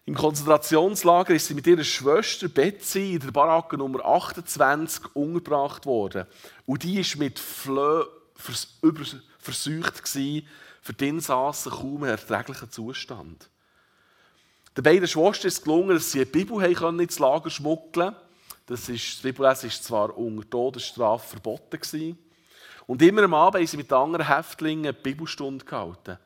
Im 0.07 0.13
Konzentrationslager 0.13 1.33
ist 1.33 1.47
sie 1.47 1.55
mit 1.55 1.65
ihrer 1.65 1.83
Schwester 1.83 2.47
Betsy 2.47 3.13
in 3.13 3.21
der 3.21 3.31
Baracke 3.31 3.75
Nummer 3.75 4.05
28 4.05 5.15
umgebracht 5.15 5.87
worden. 5.87 6.27
Und 6.67 6.83
die 6.83 6.99
ist 6.99 7.17
mit 7.17 7.39
Flö 7.39 8.03
verseucht 8.35 10.03
gewesen, 10.03 10.47
für 10.81 10.93
die 10.93 11.07
Insassen 11.07 11.71
kaum 11.71 12.03
einen 12.03 12.11
erträglichen 12.11 12.69
Zustand. 12.69 13.49
Den 14.75 14.83
beiden 14.83 15.07
Schwestern 15.07 15.47
ist 15.47 15.57
es 15.57 15.61
gelungen, 15.61 15.95
dass 15.95 16.11
sie 16.11 16.19
eine 16.19 16.25
Bibel 16.25 16.61
ins 16.63 17.19
Lager 17.19 17.49
schmuggeln 17.49 18.13
konnten. 18.13 18.21
Das, 18.65 18.89
ist, 18.89 19.15
das 19.15 19.21
Bibellesen 19.21 19.69
war 19.69 19.81
zwar 19.81 20.17
unter 20.17 20.49
Todesstrafe 20.49 21.27
verboten. 21.29 21.79
Gewesen. 21.79 22.17
Und 22.87 23.01
immer 23.01 23.23
am 23.23 23.33
Abend 23.33 23.59
haben 23.59 23.67
sie 23.67 23.77
mit 23.77 23.91
anderen 23.93 24.27
Häftlingen 24.27 24.85
eine 24.85 24.93
Bibelstunde 24.93 25.63
gehalten. 25.63 26.17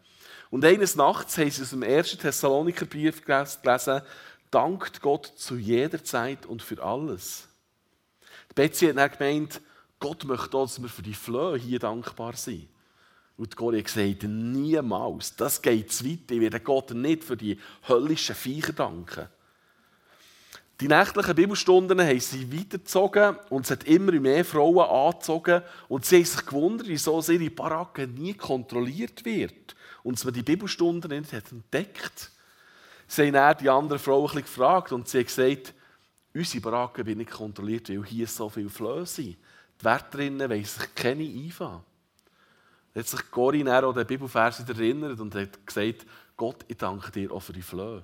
Und 0.49 0.65
eines 0.65 0.95
Nachts 0.95 1.37
haben 1.37 1.51
sie 1.51 1.61
aus 1.61 1.69
dem 1.69 1.83
ersten 1.83 2.19
Thessalonikerbrief 2.19 3.23
gelesen, 3.23 4.01
dankt 4.49 5.01
Gott 5.01 5.31
zu 5.35 5.57
jeder 5.57 6.03
Zeit 6.03 6.45
und 6.45 6.63
für 6.63 6.81
alles. 6.81 7.47
Die 8.49 8.55
Betsy 8.55 8.87
hat 8.87 8.97
dann 8.97 9.11
gemeint, 9.11 9.61
Gott 9.99 10.23
möchte 10.23 10.57
auch, 10.57 10.63
dass 10.63 10.81
wir 10.81 10.89
für 10.89 11.03
die 11.03 11.13
Flöhe 11.13 11.57
hier 11.57 11.77
dankbar 11.77 12.35
sind. 12.35 12.67
Und 13.39 13.57
hat 13.57 13.85
gesagt, 13.85 14.23
niemals, 14.23 15.33
das 15.37 15.61
geht 15.61 15.93
zu 15.93 16.05
weit, 16.05 16.29
ich 16.29 16.41
werde 16.41 16.59
Gott 16.59 16.91
nicht 16.91 17.23
für 17.23 17.37
die 17.37 17.57
höllischen 17.87 18.35
Viecher 18.35 18.73
danken. 18.73 19.29
Die 20.81 20.89
nächtlichen 20.89 21.35
Bibelstunden 21.35 22.01
haben 22.01 22.19
sie 22.19 22.51
weitergezogen 22.51 23.37
und 23.49 23.63
es 23.63 23.71
hat 23.71 23.85
immer 23.85 24.11
mehr 24.11 24.43
Frauen 24.43 24.79
angezogen 24.79 25.61
und 25.87 26.03
sie 26.03 26.17
haben 26.17 26.25
sich 26.25 26.45
gewundert, 26.45 26.89
wieso 26.89 27.21
ihre 27.21 27.49
Baracke 27.49 28.07
nie 28.07 28.33
kontrolliert 28.33 29.23
wird 29.23 29.73
und 30.03 30.21
man 30.25 30.33
die 30.33 30.43
Bibelstunden 30.43 31.09
nicht 31.09 31.31
hat 31.31 31.49
entdeckt. 31.53 32.31
Sie 33.07 33.21
haben 33.21 33.33
dann 33.33 33.57
die 33.57 33.69
anderen 33.69 33.99
Frauen 33.99 34.31
ein 34.31 34.41
gefragt 34.41 34.91
und 34.91 35.07
sie 35.07 35.19
haben 35.19 35.27
gesagt, 35.27 35.73
unsere 36.33 36.61
Baracke 36.61 37.05
wird 37.05 37.17
nicht 37.17 37.31
kontrolliert, 37.31 37.87
weil 37.87 38.03
hier 38.03 38.27
so 38.27 38.49
viele 38.49 38.69
Flöhe 38.69 39.05
sind. 39.05 39.37
Die 39.79 39.85
Wärterinnen 39.85 40.49
wollen 40.49 40.65
sich 40.65 40.93
keine 40.93 41.23
einfahren. 41.23 41.83
Hat 42.95 43.07
sich 43.07 43.31
Corinne 43.31 43.75
an 43.75 43.93
den 43.93 44.07
Bibelvers 44.07 44.59
erinnert 44.67 45.19
und 45.19 45.35
hat 45.35 45.65
gesagt, 45.65 46.05
Gott, 46.35 46.65
ich 46.67 46.77
danke 46.77 47.11
dir 47.11 47.31
auch 47.31 47.41
für 47.41 47.53
die 47.53 47.61
Flöhe. 47.61 48.03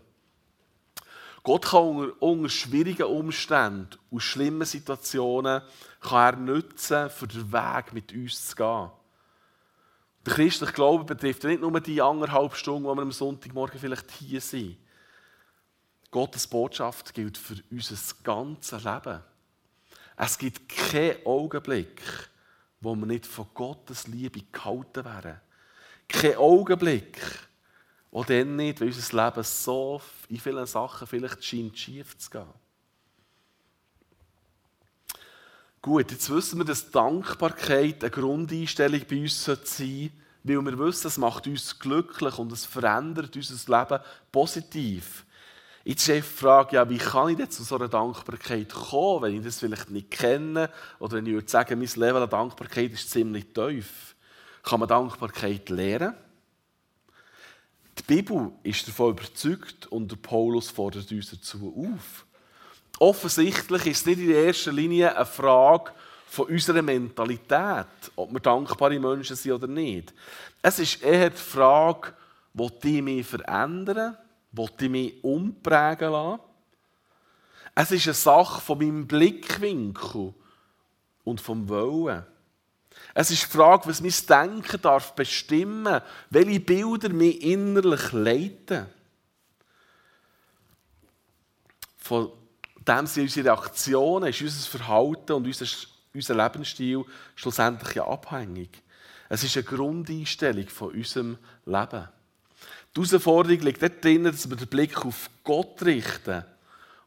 Gott 1.44 1.65
kann 1.65 1.84
unter, 1.84 2.22
unter, 2.22 2.50
schwierigen 2.50 3.06
Umständen 3.06 3.89
und 4.10 4.20
schlimmen 4.20 4.65
Situationen 4.65 5.62
kann 6.01 6.34
er 6.34 6.36
nutzen, 6.38 7.10
für 7.10 7.27
den 7.27 7.51
Weg 7.51 7.94
mit 7.94 8.12
uns 8.12 8.48
zu 8.48 8.56
gehen. 8.56 8.89
Der 10.25 10.34
christliche 10.34 10.74
Glaube 10.74 11.04
betrifft 11.04 11.44
nicht 11.44 11.62
nur 11.62 11.80
die 11.80 12.01
anderthalb 12.01 12.56
Stunden, 12.56 12.86
wo 12.86 12.96
wir 12.96 13.04
am 13.04 13.12
Sonntagmorgen 13.12 13.80
vielleicht 13.80 14.10
hier 14.12 14.42
sind. 14.42 14.77
Gottes 16.10 16.48
Botschaft 16.48 17.13
gilt 17.13 17.38
für 17.38 17.62
unser 17.70 17.96
ganzes 18.24 18.84
Leben. 18.84 19.22
Es 20.18 20.38
gibt 20.38 20.68
keinen 20.70 21.24
Augenblick, 21.25 22.01
wo 22.86 22.96
wir 22.96 23.08
nicht 23.08 23.25
von 23.25 23.48
Gottes 23.54 24.08
Liebe 24.08 24.42
gehalten 24.51 25.04
werden. 25.04 25.42
Kein 26.08 26.38
Augenblick, 26.38 27.20
auch 28.12 28.25
dann 28.25 28.56
nicht, 28.56 28.80
weil 28.80 28.88
unser 28.88 29.25
Leben 29.25 29.44
so 29.44 30.01
in 30.30 30.39
vielen 30.39 30.65
Sachen 30.68 31.08
vielleicht 31.08 31.44
scheint 31.44 31.77
schief 31.77 32.18
zu 32.18 32.30
gehen. 32.30 32.46
Gut, 35.82 36.12
jetzt 36.12 36.30
wissen 36.30 36.60
wir, 36.60 36.65
dass 36.65 36.89
Dankbarkeit 36.89 38.04
eine 38.04 38.12
Grundeinstellung 38.12 39.01
bei 39.10 39.22
uns 39.22 39.44
sein 39.44 39.58
sollte, 39.63 40.12
weil 40.44 40.62
wir 40.62 40.80
wissen, 40.80 41.08
es 41.08 41.18
macht 41.18 41.48
uns 41.48 41.80
glücklich 41.80 42.38
und 42.38 42.51
es 42.51 42.65
verändert 42.65 43.36
unser 43.36 43.80
Leben 43.80 44.04
positiv. 44.32 45.25
Jetzt 45.88 46.10
ist 46.10 46.15
die 46.18 46.22
Frage, 46.24 46.77
ja, 46.77 46.89
wie 46.89 46.98
kann 46.98 47.30
ich 47.30 47.38
denn 47.38 47.51
zu 47.51 47.63
so 47.63 47.75
einer 47.75 47.88
Dankbarkeit 47.88 48.74
kommen, 48.74 49.22
wenn 49.22 49.38
ich 49.38 49.44
das 49.44 49.60
vielleicht 49.60 49.92
nicht 49.92 50.10
kenne 50.10 50.72
oder 50.98 51.18
wenn 51.18 51.27
ich 51.27 51.34
würde 51.34 51.48
sagen, 51.48 51.77
mein 51.77 51.88
Level 51.96 52.24
an 52.24 52.30
Dankbarkeit 52.30 52.92
ist 52.92 53.12
ziemlich 53.12 53.54
tief. 53.54 54.15
Kann 54.63 54.80
man 54.80 54.89
Dankbarkeit 54.89 55.70
lernen? 55.70 56.15
Die 58.00 58.01
Bibel 58.01 58.51
ist 58.63 58.88
davon 58.88 59.12
überzeugt 59.12 59.86
und 59.92 60.10
der 60.10 60.15
Paulus 60.15 60.72
fordert 60.72 61.12
uns 61.12 61.30
dazu 61.30 61.72
auf. 61.77 62.25
Offensichtlich 62.98 63.86
ist 63.86 64.00
es 64.00 64.06
nicht 64.08 64.22
in 64.22 64.32
erster 64.32 64.72
Linie 64.72 65.15
eine 65.15 65.25
Frage 65.27 65.92
von 66.25 66.48
unserer 66.48 66.82
Mentalität, 66.82 67.86
ob 68.15 68.34
wir 68.34 68.39
dankbare 68.39 69.00
Menschen 69.00 69.36
sind 69.36 69.51
oder 69.51 69.68
nicht. 69.68 70.15
Es 70.63 70.80
ist 70.80 71.04
eher 71.04 71.30
die 71.30 71.38
Frage, 71.38 72.12
die 72.56 73.04
mich 73.04 73.27
verändern? 73.27 74.18
Will 74.55 74.69
die 74.79 74.89
mich 74.89 75.24
umprägen 75.24 76.12
lassen? 76.12 76.41
Es 77.75 77.91
ist 77.91 78.07
eine 78.07 78.13
Sache 78.13 78.62
von 78.62 78.77
meinem 78.77 79.05
Blickwinkel 79.05 80.33
und 81.25 81.41
vom 81.41 81.67
Wollen. 81.67 82.25
Es 83.13 83.31
ist 83.31 83.43
die 83.43 83.57
Frage, 83.57 83.88
was 83.88 84.01
mein 84.01 84.13
Denken 84.29 84.81
darf 84.81 85.13
bestimmen, 85.13 86.01
welche 86.29 86.59
Bilder 86.62 87.09
mich 87.09 87.41
innerlich 87.41 88.12
leiten. 88.13 88.85
Von 91.97 92.31
dem 92.88 93.07
sind 93.07 93.24
unsere 93.24 93.47
Reaktionen, 93.50 94.29
ist 94.29 94.41
unser 94.41 94.69
Verhalten 94.69 95.33
und 95.33 95.45
unser, 95.45 95.65
unser 96.13 96.35
Lebensstil 96.35 97.03
schlussendlich 97.35 97.95
ja 97.95 98.07
abhängig. 98.07 98.81
Es 99.27 99.43
ist 99.43 99.57
eine 99.57 99.65
Grundeinstellung 99.65 100.67
von 100.69 100.93
unserem 100.93 101.38
Leben. 101.65 102.07
Die 102.95 103.01
Herausforderung 103.01 103.59
liegt 103.59 103.81
dort 103.81 104.03
drin, 104.03 104.23
dass 104.23 104.49
wir 104.49 104.55
den 104.55 104.67
Blick 104.67 105.05
auf 105.05 105.29
Gott 105.43 105.83
richten 105.83 106.45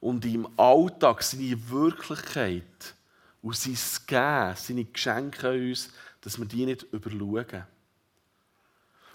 und 0.01 0.25
im 0.27 0.47
Alltag 0.59 1.23
seine 1.23 1.57
Wirklichkeit 1.71 2.95
und 3.41 3.57
sein 3.57 3.79
Geben, 4.07 4.57
seine 4.57 4.85
Geschenke 4.85 5.49
an 5.49 5.69
uns, 5.69 5.91
dass 6.21 6.39
wir 6.39 6.45
die 6.45 6.67
nicht 6.67 6.83
überschauen. 6.93 7.65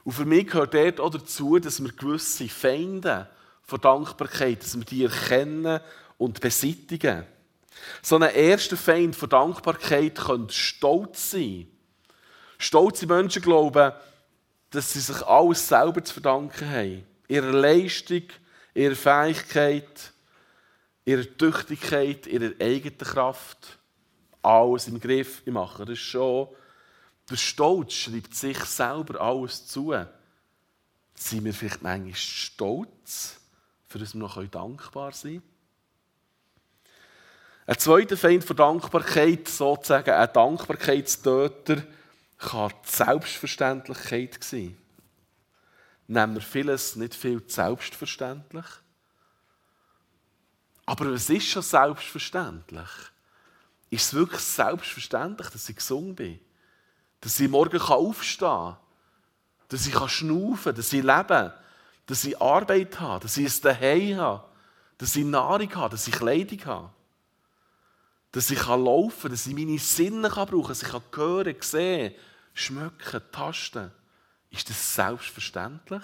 Und 0.03 0.11
für 0.11 0.25
mich 0.25 0.47
gehört 0.47 0.73
dort 0.73 0.99
auch 0.99 1.11
dazu, 1.11 1.59
dass 1.59 1.81
wir 1.81 1.91
gewisse 1.91 2.49
Feinde 2.49 3.29
von 3.61 3.79
Dankbarkeit, 3.79 4.63
dass 4.63 4.75
wir 4.75 4.85
die 4.85 5.03
erkennen 5.03 5.79
und 6.17 6.41
beseitigen. 6.41 7.23
So 8.01 8.17
ein 8.17 8.23
erster 8.23 8.77
Feind 8.77 9.15
von 9.15 9.29
Dankbarkeit 9.29 10.15
könnte 10.15 10.53
Stolz 10.53 11.31
sein. 11.31 11.67
Stolze 12.57 13.05
Menschen 13.05 13.41
glauben, 13.41 13.93
dass 14.73 14.93
sie 14.93 14.99
sich 14.99 15.21
alles 15.23 15.67
selber 15.67 16.03
zu 16.03 16.13
verdanken 16.13 16.69
haben. 16.69 17.05
Ihre 17.27 17.51
Leistung, 17.51 18.23
ihre 18.73 18.95
Fähigkeit, 18.95 20.11
ihre 21.05 21.37
Tüchtigkeit, 21.37 22.27
ihre 22.27 22.55
eigene 22.59 22.97
Kraft. 22.97 23.77
Alles 24.41 24.87
im 24.87 24.99
Griff, 24.99 25.41
ich 25.45 25.53
mache 25.53 25.85
das 25.85 25.99
schon. 25.99 26.49
Der 27.29 27.35
Stolz 27.35 27.93
schreibt 27.93 28.35
sich 28.35 28.57
selber 28.65 29.21
alles 29.21 29.67
zu. 29.67 29.93
Sind 31.15 31.45
wir 31.45 31.53
vielleicht 31.53 31.83
manchmal 31.83 32.15
stolz, 32.15 33.39
für 33.87 33.99
das 33.99 34.13
wir 34.13 34.19
noch 34.19 34.43
dankbar 34.47 35.11
sein 35.13 35.33
können? 35.33 35.43
Ein 37.65 37.77
zweiter 37.77 38.17
Feind 38.17 38.43
von 38.43 38.57
Dankbarkeit, 38.57 39.47
sozusagen 39.47 40.09
ein 40.09 40.33
Dankbarkeitstöter, 40.33 41.83
kann 42.43 42.73
die 42.85 42.89
Selbstverständlichkeit 42.89 44.43
sein. 44.43 44.77
Nehmen 46.07 46.35
wir 46.35 46.41
vieles 46.41 46.95
nicht 46.95 47.15
viel 47.15 47.41
selbstverständlich? 47.47 48.65
Aber 50.85 51.13
was 51.13 51.29
ist 51.29 51.47
schon 51.47 51.61
selbstverständlich? 51.61 52.89
Ist 53.89 54.07
es 54.07 54.13
wirklich 54.13 54.41
selbstverständlich, 54.41 55.49
dass 55.49 55.69
ich 55.69 55.75
gesund 55.75 56.15
bin? 56.15 56.39
Dass 57.21 57.39
ich 57.39 57.49
morgen 57.49 57.79
aufstehen 57.79 58.47
kann? 58.47 58.77
Dass 59.69 59.87
ich 59.87 60.09
schnaufen 60.09 60.63
kann? 60.63 60.75
Dass 60.75 60.91
ich 60.91 61.03
lebe? 61.03 61.53
Dass 62.05 62.25
ich 62.25 62.41
Arbeit 62.41 62.99
habe? 62.99 63.21
Dass 63.21 63.37
ich 63.37 63.45
ein 63.45 63.51
Zuhause 63.51 64.17
habe? 64.17 64.43
Dass 64.97 65.15
ich 65.15 65.25
Nahrung 65.25 65.75
habe? 65.75 65.91
Dass 65.91 66.07
ich 66.07 66.13
Kleidung 66.13 66.65
habe? 66.65 66.89
Dass 68.33 68.49
ich 68.49 68.65
laufen 68.65 69.21
kann? 69.21 69.31
Dass 69.31 69.47
ich 69.47 69.55
meine 69.55 69.79
Sinne 69.79 70.29
brauchen 70.29 70.51
kann? 70.51 70.67
Dass 70.67 70.83
ich 70.83 70.91
hören, 71.15 71.55
sehen, 71.61 72.13
schmecken, 72.53 73.21
tasten? 73.31 73.91
Ist 74.49 74.69
das 74.69 74.95
selbstverständlich? 74.95 76.03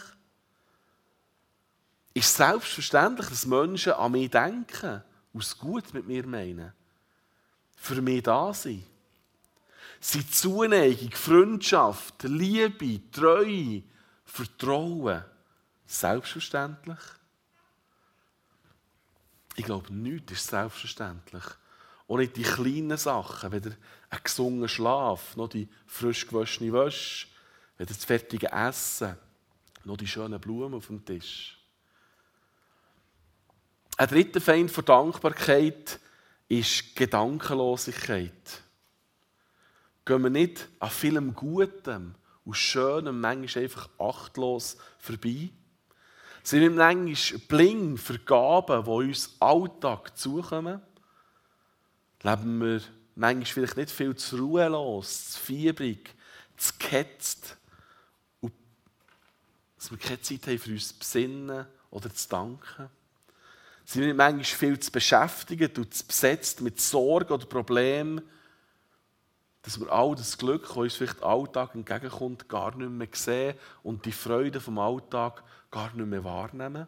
Ist 2.13 2.35
selbstverständlich, 2.35 3.29
dass 3.29 3.45
Menschen 3.45 3.93
an 3.93 4.11
mich 4.11 4.31
denken, 4.31 5.03
aus 5.33 5.57
gut 5.57 5.93
mit 5.93 6.07
mir 6.07 6.25
meinen, 6.25 6.73
für 7.75 8.01
mich 8.01 8.23
da 8.23 8.53
sind. 8.53 8.83
Sie 10.01 10.27
Zuneigung, 10.29 11.11
Freundschaft, 11.11 12.23
Liebe, 12.23 13.11
Treue, 13.11 13.83
Vertrauen, 14.25 15.23
selbstverständlich? 15.85 16.99
Ich 19.55 19.65
glaube, 19.65 19.93
nichts 19.93 20.31
ist 20.31 20.47
selbstverständlich. 20.47 21.43
Auch 22.07 22.17
nicht 22.17 22.37
die 22.37 22.43
kleinen 22.43 22.97
Sachen, 22.97 23.51
weder 23.51 23.71
ein 24.09 24.19
gesunder 24.23 24.67
Schlaf, 24.67 25.35
noch 25.35 25.49
die 25.49 25.67
frisch 25.85 26.27
gewaschene 26.27 26.73
Wäsche, 26.73 27.27
weder 27.77 27.93
das 27.93 28.05
fertige 28.05 28.51
Essen, 28.51 29.15
noch 29.83 29.97
die 29.97 30.07
schönen 30.07 30.39
Blumen 30.39 30.73
auf 30.73 30.87
dem 30.87 31.05
Tisch. 31.05 31.57
Ein 33.97 34.07
dritter 34.07 34.41
Feind 34.41 34.71
von 34.71 34.85
Dankbarkeit 34.85 35.99
ist 36.47 36.95
Gedankenlosigkeit. 36.95 38.61
Gehen 40.05 40.23
wir 40.23 40.29
nicht 40.29 40.67
an 40.79 40.89
vielem 40.89 41.35
Gutem 41.35 42.15
und 42.45 42.55
Schönem 42.55 43.21
manchmal 43.21 43.65
einfach 43.65 43.89
achtlos 43.99 44.77
vorbei? 44.97 45.49
Sind 46.41 46.61
wir 46.61 46.71
manchmal 46.71 47.39
blind 47.41 47.99
für 47.99 48.17
Gaben, 48.17 48.83
die 48.85 48.89
uns 48.89 49.35
Alltag 49.39 50.17
zukommen? 50.17 50.81
Leben 52.23 52.61
wir 52.61 52.81
manchmal 53.19 53.45
vielleicht 53.45 53.77
nicht 53.77 53.91
viel 53.91 54.15
zu 54.15 54.37
ruhelos, 54.37 55.31
zu 55.31 55.39
fiebrig, 55.39 56.15
zu 56.57 56.73
gehetzt 56.79 57.55
dass 59.77 59.91
wir 59.91 59.97
keine 59.97 60.19
Zeit 60.19 60.45
haben, 60.45 60.59
für 60.59 60.71
uns 60.71 60.89
zu 60.89 60.99
besinnen 60.99 61.65
oder 61.89 62.13
zu 62.13 62.27
danken? 62.27 62.89
sind 63.85 64.03
wir 64.03 64.13
manchmal 64.13 64.43
viel 64.43 64.79
zu 64.79 64.91
beschäftigt 64.91 65.79
und 65.79 65.91
zu 65.91 66.05
besetzt 66.05 66.61
mit 66.61 66.79
Sorgen 66.79 67.33
oder 67.33 67.47
Problemen, 67.47 68.21
dass 69.63 69.79
wir 69.79 69.91
all 69.91 70.13
das 70.15 70.37
Glück, 70.37 70.67
das 70.67 70.77
uns 70.77 70.95
vielleicht 70.95 71.23
Alltag 71.23 71.73
entgegenkommt, 71.73 72.47
gar 72.47 72.75
nicht 72.75 72.91
mehr 72.91 73.07
sehen 73.13 73.57
und 73.81 74.05
die 74.05 74.11
Freude 74.11 74.61
vom 74.61 74.77
Alltag 74.77 75.43
gar 75.71 75.91
nicht 75.95 76.05
mehr 76.05 76.23
wahrnehmen. 76.23 76.85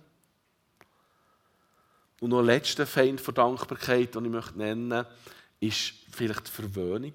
Und 2.20 2.30
noch 2.30 2.40
ein 2.40 2.46
letzter 2.46 2.86
Feind 2.86 3.20
von 3.20 3.34
Dankbarkeit, 3.34 4.14
den 4.14 4.26
ich 4.26 4.32
möchte 4.32 4.60
nennen 4.60 5.04
ist 5.62 5.94
vielleicht 6.12 6.48
die 6.48 6.52
Verwöhnung. 6.52 7.14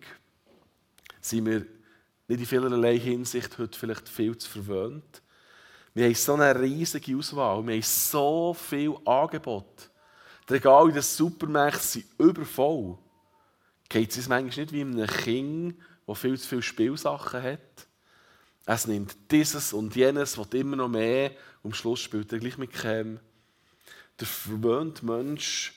Sind 1.20 1.44
wir 1.44 1.66
nicht 2.28 2.40
in 2.40 2.46
vielerlei 2.46 2.98
Hinsicht 2.98 3.58
heute 3.58 3.78
vielleicht 3.78 4.08
viel 4.08 4.38
zu 4.38 4.48
verwöhnt? 4.48 5.22
Wir 5.92 6.06
haben 6.06 6.14
so 6.14 6.34
eine 6.34 6.58
riesige 6.58 7.16
Auswahl. 7.16 7.66
Wir 7.66 7.74
haben 7.74 7.82
so 7.82 8.54
viel 8.54 8.94
Angebot. 9.04 9.90
Die 10.48 10.54
Regale 10.54 10.88
in 10.88 10.94
den 10.94 11.02
Supermärkten 11.02 11.82
sind 11.82 12.06
übervoll. 12.18 12.98
Geht 13.88 14.10
es 14.10 14.18
uns 14.18 14.28
manchmal 14.28 14.64
nicht 14.64 14.72
wie 14.72 14.80
einem 14.80 15.06
Kind, 15.06 15.76
das 16.06 16.18
viel 16.18 16.38
zu 16.38 16.48
viele 16.48 16.62
Spielsachen 16.62 17.42
hat? 17.42 17.86
Es 18.66 18.86
nimmt 18.86 19.16
dieses 19.30 19.72
und 19.72 19.94
jenes, 19.94 20.36
wird 20.36 20.54
immer 20.54 20.76
noch 20.76 20.88
mehr 20.88 21.30
und 21.62 21.70
am 21.70 21.74
Schluss 21.74 22.00
spielt 22.00 22.32
er 22.32 22.40
gleich 22.40 22.58
mit 22.58 22.72
keinem. 22.72 23.20
Der 24.18 24.26
verwöhnte 24.26 25.04
Mensch 25.04 25.72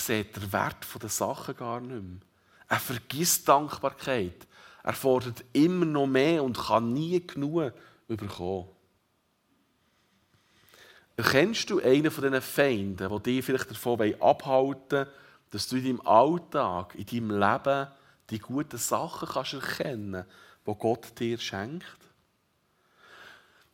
sieht 0.00 0.36
den 0.36 0.52
Wert 0.52 0.86
der 1.00 1.08
Sachen 1.08 1.56
gar 1.56 1.80
nicht 1.80 1.90
mehr. 1.90 2.20
Er 2.68 2.78
vergisst 2.78 3.48
Dankbarkeit. 3.48 4.46
Er 4.82 4.92
fordert 4.92 5.44
immer 5.52 5.84
noch 5.84 6.06
mehr 6.06 6.42
und 6.42 6.56
kann 6.56 6.92
nie 6.92 7.26
genug 7.26 7.72
bekommen. 8.08 8.68
Erkennst 11.16 11.68
du 11.68 11.80
einen 11.80 12.10
von 12.10 12.24
diesen 12.24 12.40
Feinden, 12.40 13.10
die 13.10 13.22
dich 13.22 13.44
vielleicht 13.44 13.70
davon 13.70 14.14
abhalten 14.20 14.90
wollen, 14.90 15.06
dass 15.50 15.68
du 15.68 15.76
in 15.76 15.84
deinem 15.84 16.00
Alltag, 16.06 16.94
in 16.94 17.06
deinem 17.06 17.38
Leben 17.38 17.88
die 18.30 18.38
guten 18.38 18.78
Sachen 18.78 19.28
kannst 19.28 19.54
erkennen 19.54 20.24
die 20.66 20.74
Gott 20.78 21.18
dir 21.18 21.38
schenkt? 21.38 21.99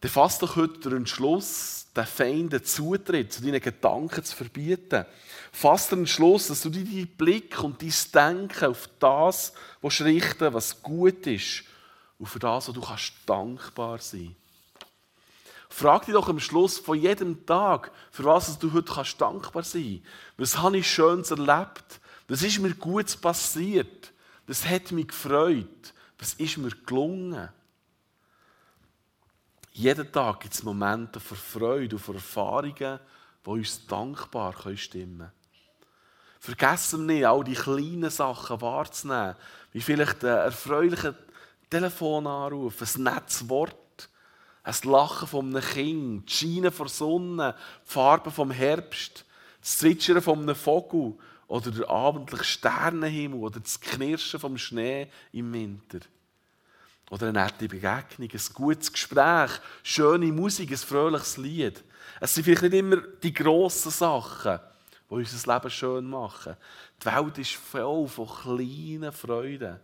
Dann 0.01 0.11
fass 0.11 0.39
doch 0.39 0.57
heute 0.57 0.91
den 0.91 0.99
Entschluss, 0.99 1.87
den 1.97 2.07
Feinden 2.07 2.63
Zutritt 2.63 3.33
zu 3.33 3.43
deinen 3.43 3.61
Gedanken 3.61 4.23
zu 4.23 4.37
verbieten. 4.37 5.07
Fass 5.53 5.89
den 5.89 6.01
Entschluss, 6.01 6.49
dass 6.49 6.63
du 6.63 6.71
deinen 6.71 7.07
Blick 7.17 7.63
und 7.63 7.81
dein 7.81 7.95
Denken 8.13 8.67
auf 8.67 8.89
das 8.99 9.53
richten 9.83 10.53
was 10.53 10.83
gut 10.83 11.27
ist 11.27 11.65
und 12.19 12.27
für 12.27 12.39
das, 12.39 12.69
wo 12.69 12.73
du 12.73 12.81
kannst 12.81 13.13
dankbar 13.27 13.99
sein 13.99 14.35
Frag 15.69 16.07
dich 16.07 16.15
doch 16.15 16.29
am 16.29 16.41
Schluss 16.41 16.79
von 16.79 16.99
jedem 16.99 17.45
Tag, 17.45 17.91
für 18.11 18.25
was 18.25 18.59
du 18.59 18.73
heute 18.73 18.93
kannst 18.93 19.21
dankbar 19.21 19.63
sein 19.63 20.03
Was 20.37 20.59
habe 20.59 20.79
ich 20.79 20.91
Schönes 20.91 21.31
erlebt? 21.31 22.01
Was 22.29 22.43
ist 22.43 22.59
mir 22.59 22.75
Gutes 22.75 23.17
passiert? 23.17 24.13
Was 24.47 24.67
hat 24.67 24.93
mich 24.93 25.09
gefreut? 25.09 25.95
Was 26.19 26.35
ist 26.35 26.57
mir 26.57 26.71
gelungen? 26.71 27.49
Jeden 29.79 30.11
Tag 30.11 30.41
gibt 30.41 30.55
es 30.55 30.63
Momente 30.63 31.21
von 31.21 31.37
Freude 31.37 31.97
und 31.97 32.03
von 32.03 32.15
Erfahrungen, 32.15 32.99
die 33.45 33.51
uns 33.51 33.87
dankbar 33.87 34.55
stimmen 34.75 35.19
können. 35.19 35.33
Vergessen 36.41 37.07
wir 37.07 37.15
nicht, 37.15 37.27
all 37.27 37.45
die 37.45 37.53
kleinen 37.53 38.09
Sachen 38.09 38.63
wahrzunehmen, 38.63 39.37
wie 39.73 39.83
vielleicht 39.83 40.25
ein 40.25 40.31
erfreulicher 40.31 41.15
Telefonanruf, 41.69 42.81
ein 42.81 43.03
nettes 43.03 43.47
Wort, 43.51 44.09
ein 44.63 44.75
Lachen 44.85 45.29
von 45.29 45.55
einem 45.55 45.63
Kind, 45.63 46.31
die 46.31 46.33
Scheine 46.33 46.71
der 46.71 46.89
Sonne, 46.89 47.55
die 47.85 47.93
Farben 47.93 48.33
vom 48.33 48.51
Herbst, 48.51 49.27
das 49.61 49.77
Zwitschern 49.77 50.23
von 50.23 50.41
einem 50.41 50.57
Vogel 50.57 51.19
oder 51.49 51.71
der 51.71 51.91
abendliche 51.91 52.45
Sternenhimmel 52.45 53.41
oder 53.41 53.61
das 53.61 53.79
Knirschen 53.79 54.41
vom 54.41 54.57
Schnee 54.57 55.09
im 55.33 55.53
Winter. 55.53 55.99
Oder 57.11 57.29
eine 57.29 57.45
nette 57.45 57.69
Begegnung, 57.69 58.29
ein 58.33 58.55
gutes 58.55 58.93
Gespräch, 58.93 59.53
schöne 59.83 60.33
Musik, 60.33 60.71
ein 60.71 60.77
fröhliches 60.77 61.37
Lied. 61.37 61.85
Es 62.21 62.35
sind 62.35 62.45
vielleicht 62.45 62.63
nicht 62.63 62.75
immer 62.75 62.97
die 63.23 63.33
grossen 63.33 63.93
Sachen, 63.93 64.59
die 65.09 65.15
unser 65.15 65.55
Leben 65.55 65.71
schön 65.71 66.07
machen. 66.07 66.57
Die 67.01 67.07
Welt 67.07 67.39
ist 67.39 67.55
voll 67.55 68.09
von 68.09 68.29
kleinen 68.29 69.13
Freuden. 69.13 69.79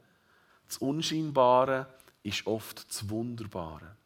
Das 0.67 0.79
Unscheinbare 0.79 1.87
ist 2.23 2.47
oft 2.47 2.89
das 2.89 3.09
Wunderbare. 3.09 3.97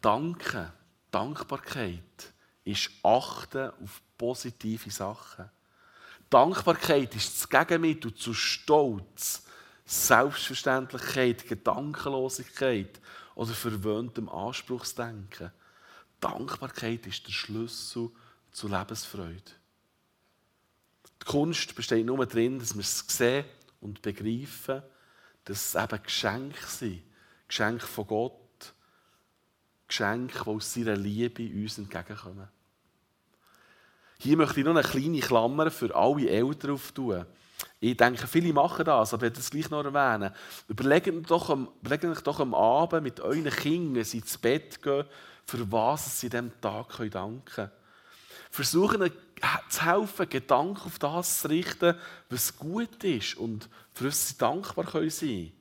Danke, 0.00 0.72
Dankbarkeit 1.10 2.32
ist 2.64 2.90
Achten 3.02 3.70
auf 3.82 4.02
positive 4.18 4.90
Sachen. 4.90 5.48
Dankbarkeit 6.28 7.14
ist 7.14 7.36
das 7.36 7.48
Gegenmittel 7.48 8.14
zu 8.14 8.34
Stolz, 8.34 9.44
Selbstverständlichkeit, 9.92 11.46
Gedankenlosigkeit 11.46 12.98
oder 13.34 13.52
verwöhntem 13.52 14.26
Anspruchsdenken. 14.26 15.52
Dankbarkeit 16.18 17.06
ist 17.06 17.26
der 17.26 17.32
Schlüssel 17.32 18.10
zur 18.52 18.70
Lebensfreude. 18.70 19.52
Die 21.20 21.26
Kunst 21.26 21.76
besteht 21.76 22.06
nur 22.06 22.24
darin, 22.24 22.58
dass 22.58 22.74
wir 22.74 22.80
es 22.80 23.04
sehen 23.06 23.44
und 23.82 24.00
begreifen, 24.00 24.82
dass 25.44 25.74
es 25.74 25.82
eben 25.82 26.02
Geschenke 26.02 26.66
sind. 26.66 27.02
Geschenke 27.46 27.86
von 27.86 28.06
Gott. 28.06 28.74
Geschenke, 29.88 30.42
die 30.42 30.48
aus 30.50 30.72
seiner 30.72 30.96
Liebe 30.96 31.44
uns 31.44 31.76
entgegenkommen. 31.76 32.48
Hier 34.16 34.38
möchte 34.38 34.60
ich 34.60 34.64
noch 34.64 34.74
eine 34.74 34.88
kleine 34.88 35.20
Klammer 35.20 35.70
für 35.70 35.94
alle 35.94 36.30
Eltern 36.30 36.70
auftun. 36.70 37.26
Ich 37.84 37.96
denke, 37.96 38.28
viele 38.28 38.52
machen 38.52 38.84
das, 38.84 39.12
aber 39.12 39.22
ich 39.26 39.30
werde 39.30 39.36
das 39.38 39.50
gleich 39.50 39.68
noch 39.68 39.84
erwähnen. 39.84 40.32
Überlegt 40.68 41.08
euch 41.08 41.26
doch, 41.26 41.50
am, 41.50 41.68
überlegt 41.80 42.24
doch 42.24 42.38
am 42.38 42.54
Abend 42.54 43.02
mit 43.02 43.18
euren 43.18 43.50
Kindern, 43.50 44.04
sie 44.04 44.18
ins 44.18 44.38
Bett 44.38 44.80
gehen, 44.80 45.04
für 45.44 45.72
was 45.72 46.20
sie 46.20 46.28
diesem 46.28 46.52
Tag 46.60 46.96
danken 47.10 47.44
können. 47.44 47.72
Versuchen 48.52 49.10
zu 49.68 49.84
helfen, 49.84 50.28
Gedanken 50.28 50.80
auf 50.86 51.00
das 51.00 51.40
zu 51.40 51.48
richten, 51.48 51.96
was 52.30 52.56
gut 52.56 53.02
ist 53.02 53.36
und 53.36 53.68
für 53.92 54.06
was 54.06 54.28
sie 54.28 54.38
dankbar 54.38 54.86
sein 54.86 55.10
können. 55.10 55.52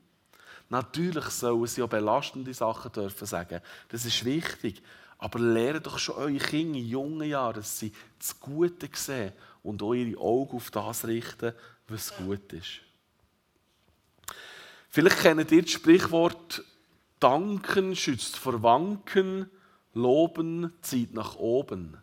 Natürlich 0.69 1.25
sollen 1.25 1.65
sie 1.65 1.81
auch 1.81 1.89
belastende 1.89 2.53
Sachen 2.53 2.91
dürfen 2.91 3.25
sagen. 3.25 3.61
Das 3.89 4.05
ist 4.05 4.23
wichtig. 4.23 4.83
Aber 5.17 5.39
lehrt 5.39 5.87
doch 5.87 5.97
schon 5.97 6.15
eure 6.15 6.37
Kinder 6.37 6.77
in 6.77 6.85
jungen 6.85 7.27
Jahren, 7.27 7.55
dass 7.55 7.79
sie 7.79 7.91
das 8.19 8.39
Gute 8.39 8.89
sehen 8.93 9.33
und 9.63 9.81
auch 9.83 9.93
ihre 9.93 10.19
Augen 10.19 10.57
auf 10.57 10.71
das 10.71 11.05
richten, 11.05 11.53
was 11.87 12.15
gut 12.15 12.53
ist. 12.53 12.81
Vielleicht 14.89 15.19
kennt 15.19 15.51
ihr 15.51 15.61
das 15.61 15.71
Sprichwort 15.71 16.63
Danken 17.21 17.95
schützt 17.95 18.35
vor 18.35 18.63
Wanken, 18.63 19.49
Loben 19.93 20.73
zieht 20.81 21.13
nach 21.13 21.35
oben. 21.35 21.97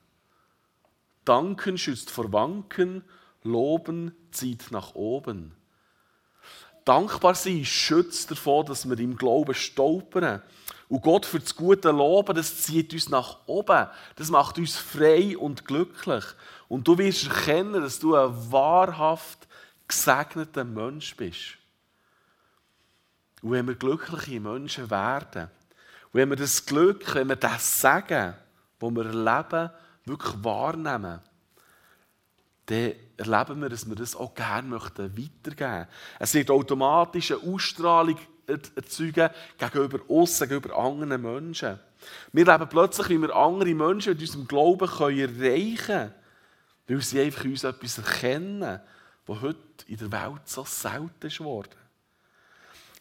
Danken 1.25 1.77
schützt 1.77 2.11
vor 2.11 2.33
Wanken, 2.33 3.03
Loben 3.43 4.15
zieht 4.31 4.71
nach 4.71 4.95
oben. 4.95 5.57
Dankbar 6.85 7.35
sein 7.35 7.65
schützt 7.65 8.31
davor, 8.31 8.65
dass 8.65 8.89
wir 8.89 8.99
im 8.99 9.17
Glauben 9.17 9.55
stolpern. 9.55 10.41
Und 10.89 11.03
Gott 11.03 11.27
für 11.27 11.41
das 11.41 11.55
gute 11.55 11.91
Loben, 11.91 12.35
das 12.35 12.63
zieht 12.63 12.93
uns 12.95 13.09
nach 13.09 13.41
oben. 13.47 13.89
Das 14.17 14.31
macht 14.31 14.57
uns 14.57 14.77
frei 14.77 15.37
und 15.37 15.67
glücklich. 15.67 16.25
Und 16.69 16.87
du 16.87 16.99
wirst 16.99 17.27
erkennen, 17.29 17.81
dass 17.81 17.99
du 17.99 18.15
ein 18.15 18.53
wahrhaft 18.53 19.49
gesegneter 19.87 20.65
Mensch 20.65 21.17
bist. 21.17 21.57
Und 23.43 23.53
wenn 23.53 23.67
wir 23.67 23.75
glückliche 23.75 24.41
Menschen 24.41 24.91
werden, 24.91 25.49
wenn 26.13 26.29
wir 26.29 26.37
das 26.37 26.65
Glück, 26.65 27.15
wenn 27.15 27.29
wir 27.29 27.37
das 27.37 27.81
Sagen, 27.81 28.35
das 28.79 28.91
wir 28.91 29.07
erleben, 29.07 29.71
wirklich 30.05 30.45
wahrnehmen, 30.45 31.21
dann 32.67 32.93
erleben 33.17 33.63
wir, 33.63 33.69
dass 33.69 33.89
wir 33.89 33.97
das 33.97 34.15
auch 34.15 34.35
gerne 34.35 34.71
weitergeben 34.71 35.31
möchten. 35.55 35.87
Es 36.19 36.35
wird 36.35 36.51
automatisch 36.51 37.33
eine 37.33 37.55
Ausstrahlung 37.55 38.19
erzeugen 38.47 39.31
gegenüber 39.59 40.01
uns, 40.09 40.39
gegenüber 40.39 40.77
anderen 40.77 41.21
Menschen. 41.21 41.79
Wir 42.33 42.45
leben 42.45 42.69
plötzlich, 42.69 43.09
wie 43.11 43.19
wir 43.19 43.35
andere 43.35 43.75
Menschen 43.75 44.13
mit 44.13 44.21
unserem 44.21 44.47
Glauben 44.47 44.89
erreichen 44.89 45.77
können, 45.87 46.15
weil 46.89 47.03
sie 47.03 47.21
einfach 47.21 47.45
uns 47.45 47.65
etwas 47.65 47.99
erkennen, 47.99 48.81
was 49.27 49.41
heute 49.43 49.59
in 49.87 49.99
der 49.99 50.11
Welt 50.11 50.43
so 50.47 50.65
selten 50.65 51.27
ist 51.27 51.39
geworden. 51.39 51.77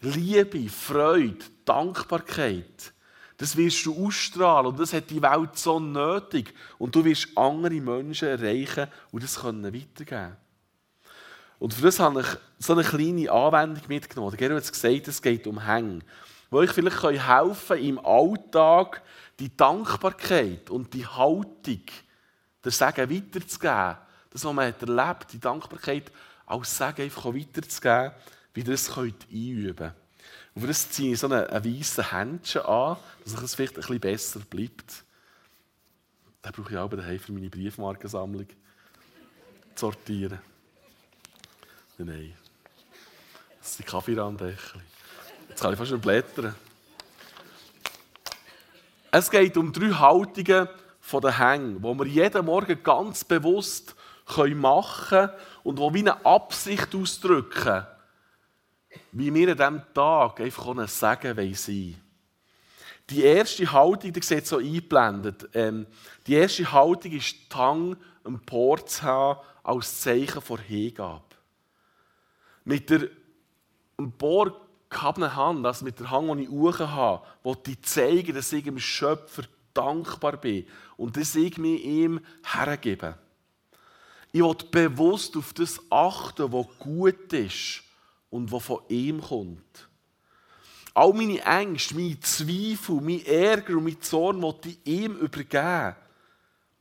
Liebe, 0.02 0.70
Freude, 0.70 1.46
Dankbarkeit, 1.66 2.94
das 3.38 3.56
wirst 3.56 3.86
du 3.86 4.06
ausstrahlen 4.06 4.68
und 4.68 4.80
das 4.80 4.94
hat 4.94 5.10
die 5.10 5.22
Welt 5.22 5.58
so 5.58 5.80
nötig. 5.80 6.54
Und 6.78 6.96
du 6.96 7.06
wirst 7.06 7.30
andere 7.36 7.76
Menschen 7.76 8.28
erreichen 8.28 8.88
und 9.12 9.24
das 9.24 9.40
können 9.40 9.74
weitergeben. 9.74 10.36
Und 11.60 11.74
für 11.74 11.84
das 11.84 12.00
habe 12.00 12.22
ich 12.22 12.28
so 12.60 12.74
eine 12.74 12.84
kleine 12.84 13.32
Anwendung 13.32 13.84
mitgenommen. 13.88 14.32
Der 14.32 14.38
Gero 14.38 14.58
hat 14.58 14.72
gesagt, 14.72 15.08
es 15.08 15.22
geht 15.22 15.48
um 15.48 15.66
Hängen. 15.66 16.04
Wo 16.50 16.62
ich 16.62 16.72
vielleicht 16.72 17.04
helfen 17.04 17.68
kann, 17.68 17.78
im 17.78 18.00
Alltag 18.00 19.02
die 19.40 19.56
Dankbarkeit 19.56 20.70
und 20.70 20.94
die 20.94 21.06
Haltung, 21.06 21.82
der 22.64 22.72
Segen 22.72 23.10
weiterzugeben. 23.10 23.98
Das, 24.30 24.44
was 24.44 24.54
man 24.54 24.68
hat 24.68 24.82
erlebt, 24.82 25.34
die 25.34 25.40
Dankbarkeit 25.40 26.12
als 26.46 26.78
Segen 26.78 27.04
einfach 27.04 27.26
weiterzugeben, 27.26 28.12
wie 28.54 28.62
ihr 28.62 28.70
es 28.70 28.98
einüben 28.98 29.76
könnt. 29.76 29.94
Und 30.54 30.62
für 30.62 30.68
das 30.68 30.90
ziehe 30.90 31.14
ich 31.14 31.20
so 31.20 31.28
einen 31.30 31.46
weißen 31.48 32.12
Händchen 32.12 32.62
an, 32.64 32.98
dass 33.24 33.42
es 33.42 33.56
vielleicht 33.56 33.76
ein 33.76 33.82
bisschen 33.82 34.00
besser 34.00 34.40
bleibt. 34.40 35.04
Den 36.44 36.52
brauche 36.52 36.72
ich 36.72 36.78
auch 36.78 36.90
daheim 36.90 37.20
für 37.20 37.32
meine 37.32 37.50
Briefmarkensammlung 37.50 38.48
zu 38.48 38.56
sortieren. 39.76 40.40
Nein. 42.00 42.34
Das 43.60 43.76
sind 43.76 43.86
Kaffeerandächchen. 43.86 44.82
Jetzt 45.50 45.62
kann 45.62 45.74
ich 45.74 45.78
fast 45.78 45.90
schon 45.90 46.02
blättern. 46.02 46.56
Es 49.12 49.30
geht 49.30 49.58
um 49.58 49.72
drei 49.72 49.90
Haltungen 49.90 50.70
von 51.08 51.22
den 51.22 51.38
Hängen, 51.38 51.82
die 51.82 51.84
wir 51.84 52.06
jeden 52.06 52.46
Morgen 52.46 52.84
ganz 52.84 53.24
bewusst 53.24 53.96
machen 54.36 55.08
können 55.10 55.32
und 55.64 55.80
die 55.80 55.94
wie 55.94 56.00
eine 56.00 56.26
Absicht 56.26 56.94
ausdrücken 56.94 57.86
wie 59.14 59.34
wir 59.34 59.50
an 59.50 59.58
diesem 59.58 59.94
Tag 59.94 60.42
einfach 60.42 60.68
ein 60.68 60.88
Segen 60.88 61.54
sein 61.56 61.96
Die 63.10 63.24
erste 63.24 63.72
Haltung, 63.72 64.12
die 64.12 64.22
sieht 64.22 64.48
so 64.48 64.58
eingeblendet, 64.58 65.48
ähm, 65.54 65.88
die 66.26 66.34
erste 66.34 66.70
Haltung 66.70 67.14
ist, 67.14 67.36
die 67.52 67.56
Hang 67.56 67.96
empor 68.26 68.86
zu 68.86 69.04
haben 69.04 69.40
als 69.64 70.02
Zeichen 70.02 70.42
vor 70.42 70.60
Hingabe. 70.60 71.24
Mit 72.66 72.90
der 72.90 73.08
emporgehabenen 73.98 75.36
Hand, 75.36 75.66
also 75.66 75.86
mit 75.86 76.00
der 76.00 76.12
Hand, 76.12 76.38
die 76.40 76.44
ich 76.44 76.50
hoch 76.50 76.80
habe, 76.80 77.26
will 77.44 77.58
ich 77.68 77.82
zeigen, 77.84 78.36
dass 78.36 78.52
ich 78.52 78.64
dem 78.64 78.78
Schöpfer 78.78 79.44
dankbar 79.78 80.38
bin 80.38 80.66
und 80.98 81.16
dass 81.16 81.36
ich 81.36 81.58
mich 81.58 81.84
ihm 81.84 82.20
hergebe. 82.44 83.18
Ich 84.32 84.42
will 84.42 84.56
bewusst 84.72 85.38
auf 85.38 85.54
das 85.54 85.80
achten, 85.90 86.52
was 86.52 86.68
gut 86.80 87.32
ist 87.34 87.84
und 88.30 88.52
was 88.52 88.64
von 88.64 88.82
ihm 88.90 89.22
kommt. 89.22 89.88
All 90.94 91.14
meine 91.14 91.40
Ängste, 91.44 91.96
meine 91.96 92.20
Zweifel, 92.20 93.00
mein 93.02 93.24
Ärger 93.26 93.78
und 93.78 93.84
mein 93.84 94.02
Zorn 94.02 94.42
will 94.42 94.56
ich 94.66 94.80
ihm 94.86 95.16
übergeben. 95.16 95.96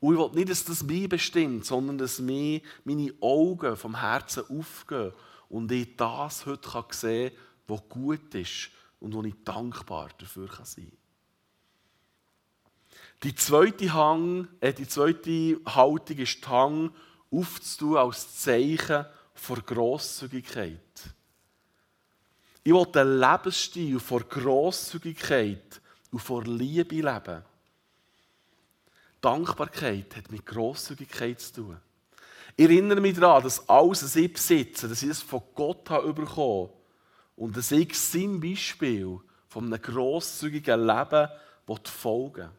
Und 0.00 0.14
ich 0.14 0.20
will 0.20 0.30
nicht, 0.34 0.50
dass 0.50 0.64
das 0.64 0.82
mich 0.82 1.08
bestimmt, 1.08 1.64
sondern 1.64 1.98
dass 1.98 2.18
mir 2.18 2.60
meine 2.84 3.12
Augen 3.20 3.76
vom 3.76 4.00
Herzen 4.00 4.44
aufgehen 4.48 5.12
und 5.48 5.70
ich 5.70 5.96
das 5.96 6.46
heute 6.46 6.84
sehen 6.90 7.30
kann, 7.30 7.38
was 7.68 7.88
gut 7.88 8.34
ist 8.34 8.70
und 9.00 9.14
wo 9.14 9.22
ich 9.22 9.34
dankbar 9.44 10.08
dafür 10.18 10.48
sein 10.64 10.86
kann. 10.86 11.05
Die 13.22 13.34
zweite, 13.34 13.92
Hang, 13.92 14.48
äh, 14.60 14.72
die 14.72 14.86
zweite 14.86 15.58
Haltung 15.66 16.18
ist 16.18 16.44
die 16.44 16.48
Hang 16.48 16.90
aufzutun 17.30 17.96
als 17.96 18.40
Zeichen 18.42 19.06
vor 19.34 19.58
Grosszügigkeit. 19.58 20.80
Ich 22.62 22.72
will 22.72 22.86
einen 22.94 23.20
Lebensstil 23.20 24.00
vor 24.00 24.20
Grosszügigkeit 24.20 25.80
und 26.10 26.18
vor 26.18 26.44
Liebe 26.44 26.96
leben. 26.96 27.42
Dankbarkeit 29.20 30.16
hat 30.16 30.30
mit 30.30 30.44
Grosszügigkeit 30.44 31.40
zu 31.40 31.54
tun. 31.54 31.80
Ich 32.56 32.64
erinnere 32.64 33.00
mich 33.00 33.18
daran, 33.18 33.42
dass 33.42 33.68
alles, 33.68 34.02
was 34.02 34.16
ich 34.16 34.32
besitze, 34.32 34.88
dass 34.88 35.02
ich 35.02 35.10
es 35.10 35.22
von 35.22 35.42
Gott 35.54 35.88
habe 35.90 36.12
bekommen 36.12 36.70
und 37.36 37.56
dass 37.56 37.70
ich 37.70 37.98
sein 37.98 38.40
Beispiel 38.40 39.20
von 39.48 39.66
einem 39.66 39.80
grosszügigen 39.80 40.86
Leben 40.86 41.28
folgen 41.84 42.50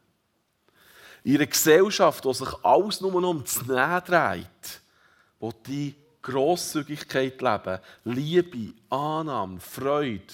In 1.27 1.35
einer 1.35 1.47
Gesellschaft, 1.47 2.23
wo 2.23 2.31
sich 2.31 2.47
alles 2.63 3.01
nur 3.01 3.19
noch 3.19 3.31
um 3.31 3.43
das 3.43 3.61
Nähen 3.67 4.01
dreht, 4.05 4.81
wo 5.41 5.51
die 5.51 5.93
Grosszügigkeit 6.21 7.41
leben, 7.41 7.79
Liebe, 8.05 8.73
Annahme, 8.89 9.59
Freude, 9.59 10.33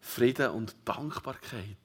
Frieden 0.00 0.52
und 0.52 0.74
Dankbarkeit. 0.86 1.76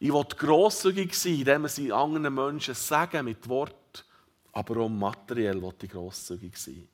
Ich 0.00 0.12
will 0.12 0.24
grosszügig 0.24 1.14
sein, 1.14 1.34
indem 1.34 1.68
wir 1.76 1.94
anderen 1.94 2.34
Menschen 2.34 2.74
sagen 2.74 3.26
mit 3.26 3.48
Wort, 3.48 4.04
aber 4.50 4.80
auch 4.80 4.88
materiell 4.88 5.62
will 5.62 5.74
ich 5.80 5.88
grosszügig 5.88 6.56
sein. 6.56 6.88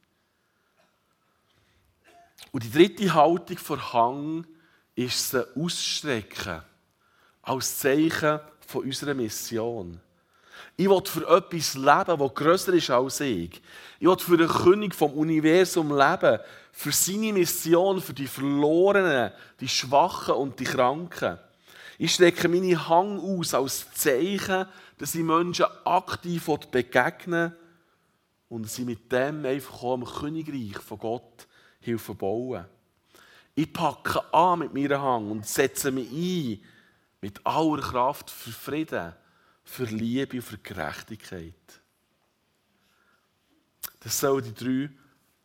Und 2.52 2.62
die 2.62 2.70
dritte 2.70 3.14
Haltung 3.14 3.56
vor 3.56 3.94
Hang 3.94 4.46
ist 4.96 5.30
sie 5.30 5.56
ausstrecken 5.56 6.60
als 7.40 7.78
Zeichen 7.78 8.40
von 8.60 8.84
unserer 8.84 9.14
Mission. 9.14 10.02
Ich 10.76 10.88
will 10.88 11.02
für 11.04 11.26
etwas 11.28 11.74
leben, 11.74 12.18
das 12.18 12.34
grösser 12.34 12.72
ist 12.74 12.90
als 12.90 13.20
ich. 13.20 13.62
Ich 13.98 14.06
will 14.06 14.18
für 14.18 14.36
den 14.36 14.48
König 14.48 14.94
vom 14.94 15.12
Universum 15.12 15.96
leben, 15.96 16.38
für 16.72 16.92
seine 16.92 17.32
Mission, 17.32 18.00
für 18.00 18.12
die 18.12 18.26
Verlorenen, 18.26 19.32
die 19.60 19.68
Schwachen 19.68 20.34
und 20.34 20.60
die 20.60 20.64
Kranken. 20.64 21.38
Ich 21.98 22.14
strecke 22.14 22.48
meine 22.48 22.88
Hang 22.88 23.18
aus 23.18 23.54
als 23.54 23.90
Zeichen, 23.94 24.66
dass 24.98 25.14
ich 25.14 25.22
Menschen 25.22 25.64
aktiv 25.84 26.46
begegnen 26.70 27.54
und 28.48 28.66
ich 28.66 28.84
mit 28.84 29.10
dem 29.10 29.44
einfach 29.46 29.82
auch 29.82 29.94
am 29.94 30.04
Königreich 30.04 30.78
von 30.78 30.98
Gott 30.98 31.46
helfen 31.80 32.16
bauen. 32.16 32.66
Ich 33.54 33.72
packe 33.72 34.22
an 34.34 34.58
mit 34.58 34.74
meinem 34.74 35.00
Hang 35.00 35.30
und 35.30 35.46
setze 35.46 35.90
mich 35.90 36.10
ein 36.12 36.60
mit 37.22 37.40
aller 37.46 37.80
Kraft 37.80 38.30
für 38.30 38.52
Frieden 38.52 39.14
für 39.66 39.84
Liebe 39.84 40.36
und 40.36 40.42
für 40.42 40.58
Gerechtigkeit. 40.58 41.54
Das 44.00 44.18
soll 44.18 44.40
die 44.40 44.54
drei 44.54 44.90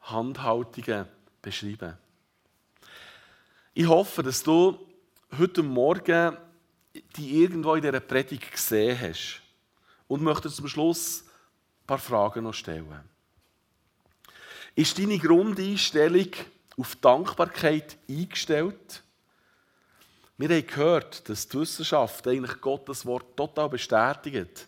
Handhaltungen 0.02 1.08
beschreiben. 1.42 1.98
Ich 3.74 3.88
hoffe, 3.88 4.24
dass 4.24 4.44
du 4.44 4.80
heute 5.38 5.64
Morgen 5.64 6.38
die 7.16 7.42
irgendwo 7.42 7.76
in 7.76 7.82
dieser 7.82 8.00
Predigt 8.00 8.52
gesehen 8.52 9.00
hast 9.00 9.42
und 10.08 10.22
möchte 10.22 10.50
zum 10.50 10.68
Schluss 10.68 11.24
ein 11.24 11.88
paar 11.88 12.00
Fragen 12.00 12.44
noch 12.44 12.54
stellen. 12.54 13.10
Ist 14.76 14.98
deine 15.00 15.18
Grundeinstellung 15.18 16.30
auf 16.78 16.96
Dankbarkeit 16.98 17.98
eingestellt? 18.10 19.04
Wir 20.42 20.50
haben 20.50 20.66
gehört, 20.66 21.30
dass 21.30 21.48
die 21.48 21.60
Wissenschaft 21.60 22.28
eigentlich 22.28 22.60
Gottes 22.60 23.06
Wort 23.06 23.38
total 23.38 23.70
bestätigt, 23.70 24.68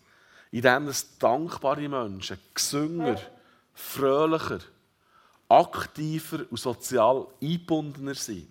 indem 0.52 0.86
es 0.86 1.18
dankbare 1.18 1.88
Menschen, 1.88 2.38
gesünger, 2.54 3.16
fröhlicher, 3.72 4.60
aktiver 5.48 6.44
und 6.48 6.60
sozial 6.60 7.26
eingebundener 7.42 8.14
sind. 8.14 8.46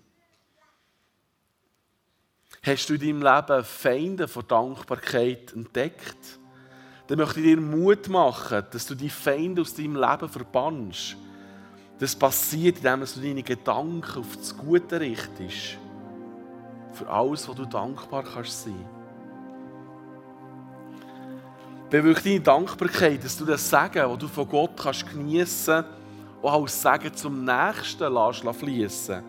Hast 2.62 2.90
du 2.90 2.96
in 2.96 3.00
deinem 3.00 3.22
Leben 3.22 3.64
Feinde 3.64 4.28
von 4.28 4.46
Dankbarkeit 4.46 5.54
entdeckt? 5.54 6.40
Dann 7.08 7.20
möchte 7.20 7.40
ich 7.40 7.46
dir 7.46 7.62
Mut 7.62 8.10
machen, 8.10 8.66
dass 8.70 8.86
du 8.86 8.96
die 8.96 9.10
Feinde 9.10 9.62
aus 9.62 9.74
deinem 9.74 9.96
Leben 9.96 10.28
verbannst. 10.28 11.16
Das 12.00 12.18
passiert, 12.18 12.80
indem 12.80 13.06
du 13.06 13.22
deine 13.22 13.44
Gedanken 13.44 14.20
auf 14.20 14.36
das 14.36 14.58
Gute 14.58 15.00
richtest 15.00 15.78
für 16.93 17.10
alles, 17.10 17.47
was 17.47 17.56
du 17.56 17.65
dankbar 17.65 18.23
kannst 18.23 18.63
sein. 18.63 18.86
Bewirkt 21.89 22.25
deine 22.25 22.39
Dankbarkeit, 22.39 23.23
dass 23.23 23.38
du 23.38 23.45
das 23.45 23.69
Segen, 23.69 24.10
das 24.10 24.17
du 24.17 24.27
von 24.27 24.47
Gott 24.47 24.71
kannst 24.75 25.08
geniessen 25.10 25.84
kannst, 25.84 26.03
auch 26.43 26.62
als 26.62 26.82
Segen 26.82 27.13
zum 27.13 27.45
Nächsten 27.45 28.53
fließen 28.53 29.23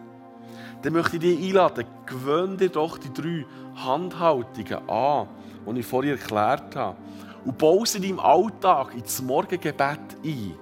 Dann 0.83 0.93
möchte 0.93 1.17
ich 1.17 1.23
dich 1.23 1.49
einladen, 1.49 1.87
gewöhne 2.07 2.57
dir 2.57 2.71
doch 2.71 2.99
die 2.99 3.13
drei 3.13 3.47
Handhaltungen 3.77 4.89
an, 4.89 5.29
die 5.67 5.81
ich 5.81 5.87
vorhin 5.87 6.13
erklärt 6.13 6.75
habe, 6.75 6.97
und 7.45 7.59
baue 7.59 7.87
sie 7.87 7.99
in 7.99 8.03
deinem 8.05 8.21
Alltag 8.21 8.95
ins 8.95 9.21
Morgengebet 9.23 10.01
ein. 10.25 10.55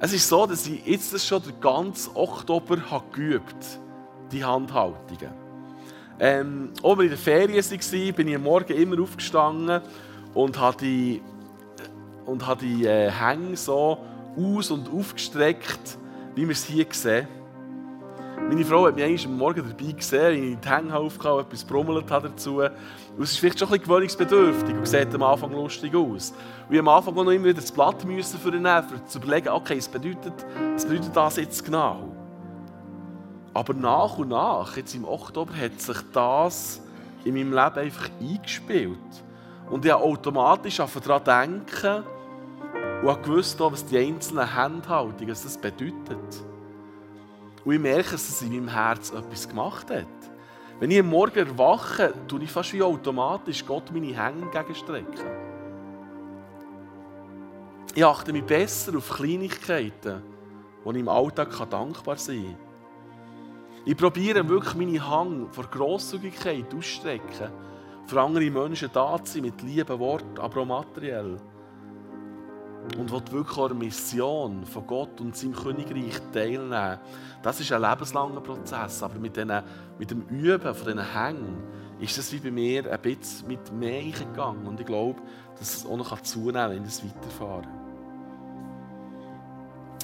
Es 0.00 0.12
ist 0.12 0.28
so, 0.28 0.46
dass 0.46 0.66
ich 0.66 0.84
jetzt 0.86 1.26
schon 1.26 1.42
den 1.42 1.60
ganzen 1.60 2.16
Oktober 2.16 2.78
habe 2.90 3.04
geübt 3.12 3.78
die 4.32 4.44
Handhaltungen. 4.44 5.41
Ähm, 6.24 6.70
als 6.84 6.98
wir 6.98 7.02
in 7.02 7.08
der 7.08 7.18
Ferien 7.18 7.56
waren, 7.56 8.14
bin 8.14 8.28
ich 8.28 8.36
am 8.36 8.44
Morgen 8.44 8.72
immer 8.74 9.02
aufgestanden 9.02 9.80
und 10.34 10.56
habe 10.56 10.76
die, 10.76 11.20
und 12.26 12.46
habe 12.46 12.64
die 12.64 12.86
äh, 12.86 13.10
Hänge 13.10 13.56
so 13.56 13.98
aus- 14.36 14.70
und 14.70 14.88
aufgestreckt, 14.88 15.98
wie 16.36 16.42
wir 16.42 16.52
es 16.52 16.64
hier 16.64 16.86
sehen. 16.92 17.26
Meine 18.36 18.64
Frau 18.64 18.86
hat 18.86 18.94
mich 18.94 19.04
eigentlich 19.04 19.26
am 19.26 19.36
Morgen 19.36 19.64
dabei 19.68 19.90
gesehen, 19.90 20.40
wie 20.40 20.52
ich 20.52 20.58
die 20.60 20.68
Hänge 20.68 20.96
aufgehauen 20.96 21.40
und 21.40 21.46
etwas 21.46 21.64
brummelt 21.64 22.08
habe 22.08 22.28
dazu. 22.28 22.58
Und 22.60 22.70
es 23.18 23.32
ist 23.32 23.38
vielleicht 23.38 23.58
schon 23.58 23.66
ein 23.66 23.72
bisschen 23.72 23.88
gewöhnungsbedürftig 23.88 24.74
und 24.76 24.86
sieht 24.86 25.12
am 25.12 25.24
Anfang 25.24 25.50
lustig 25.50 25.92
aus. 25.92 26.32
Und 26.68 26.74
ich 26.74 26.78
am 26.78 26.86
Anfang 26.86 27.16
auch 27.16 27.24
noch 27.24 27.32
immer 27.32 27.46
wieder 27.46 27.60
das 27.60 27.72
Blatt 27.72 28.04
müssen 28.04 28.38
für 28.38 28.50
ihn 28.54 28.62
nehmen, 28.62 28.84
um 28.94 29.06
zu 29.08 29.18
überlegen, 29.18 29.48
okay, 29.48 29.76
was 29.76 29.88
bedeutet, 29.88 30.34
was 30.74 30.86
bedeutet 30.86 31.16
das 31.16 31.36
jetzt 31.36 31.64
genau? 31.64 32.11
Aber 33.54 33.74
nach 33.74 34.18
und 34.18 34.28
nach, 34.28 34.76
jetzt 34.76 34.94
im 34.94 35.04
Oktober, 35.04 35.54
hat 35.54 35.80
sich 35.80 35.98
das 36.12 36.80
in 37.24 37.34
meinem 37.34 37.52
Leben 37.52 37.78
einfach 37.78 38.08
eingespielt. 38.20 38.98
Und 39.70 39.84
ich 39.84 39.92
habe 39.92 40.02
automatisch 40.02 40.76
daran 40.76 41.24
denken 41.24 42.04
und 43.02 43.08
habe 43.08 43.22
gewusst, 43.22 43.60
was 43.60 43.84
die 43.84 43.98
einzelnen 43.98 44.54
Handhaltungen 44.54 45.30
was 45.30 45.42
das 45.42 45.58
bedeutet. 45.58 46.44
Und 47.64 47.72
ich 47.72 47.80
merke, 47.80 48.12
dass 48.12 48.28
es 48.28 48.42
in 48.42 48.50
meinem 48.50 48.68
Herz 48.68 49.10
etwas 49.10 49.48
gemacht 49.48 49.90
hat. 49.90 50.06
Wenn 50.80 50.90
ich 50.90 50.98
am 50.98 51.10
Morgen 51.10 51.38
erwache, 51.38 52.12
tue 52.26 52.42
ich 52.42 52.50
fast 52.50 52.72
wie 52.72 52.82
automatisch 52.82 53.64
Gott 53.64 53.92
meine 53.92 54.06
Hände 54.06 54.42
entgegenstrecken. 54.42 55.26
Ich 57.94 58.04
achte 58.04 58.32
mich 58.32 58.44
besser 58.44 58.96
auf 58.96 59.10
Kleinigkeiten, 59.10 60.22
die 60.84 60.90
ich 60.90 60.96
im 60.96 61.08
Alltag 61.08 61.50
dankbar 61.70 62.16
sein 62.16 62.56
kann. 62.56 62.71
Ich 63.84 63.96
probiere 63.96 64.48
wirklich 64.48 64.74
meine 64.74 65.04
Hang 65.04 65.48
vor 65.50 65.64
Grosszügigkeit 65.64 66.66
auszustrecken, 66.66 67.50
für 68.06 68.20
andere 68.20 68.48
Menschen 68.48 68.90
da 68.92 69.18
zu 69.22 69.34
sein, 69.34 69.42
mit 69.42 69.60
lieben 69.62 69.98
Worten, 69.98 70.38
aber 70.38 70.60
auch 70.60 70.66
materiell. 70.66 71.36
Und 72.96 73.10
will 73.10 73.22
wirklich 73.30 73.58
auch 73.58 73.70
eine 73.70 73.74
Mission 73.74 74.64
von 74.66 74.86
Gott 74.86 75.20
und 75.20 75.36
seinem 75.36 75.54
Königreich 75.54 76.20
teilnehmen. 76.32 76.98
Das 77.42 77.58
ist 77.58 77.72
ein 77.72 77.80
lebenslanger 77.82 78.40
Prozess, 78.40 79.02
aber 79.02 79.18
mit, 79.18 79.36
den, 79.36 79.52
mit 79.98 80.10
dem 80.10 80.22
Üben 80.28 80.74
von 80.74 80.86
diesen 80.86 81.12
Hängen 81.12 81.62
ist 81.98 82.18
es 82.18 82.32
wie 82.32 82.38
bei 82.38 82.50
mir 82.50 82.90
ein 82.90 83.00
bisschen 83.00 83.48
mit 83.48 83.72
mehr 83.72 84.02
gegangen. 84.02 84.66
Und 84.66 84.78
ich 84.78 84.86
glaube, 84.86 85.20
dass 85.58 85.76
es 85.76 85.86
auch 85.86 85.96
noch 85.96 86.20
zunehmen 86.20 86.54
kann, 86.54 86.70
wenn 86.70 86.82
ich 86.82 86.88
es 86.88 87.04
weiterfahre. 87.04 87.68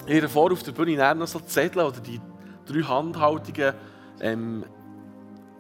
Ich 0.07 0.25
vor 0.25 0.53
auf 0.53 0.62
der 0.62 0.73
Bühne 0.73 1.14
noch 1.14 1.27
so 1.27 1.41
Zettel 1.41 1.83
oder 1.83 2.01
die 2.01 2.21
drei 2.68 2.83
Handhaltungen 2.83 3.72
ähm, 4.20 4.64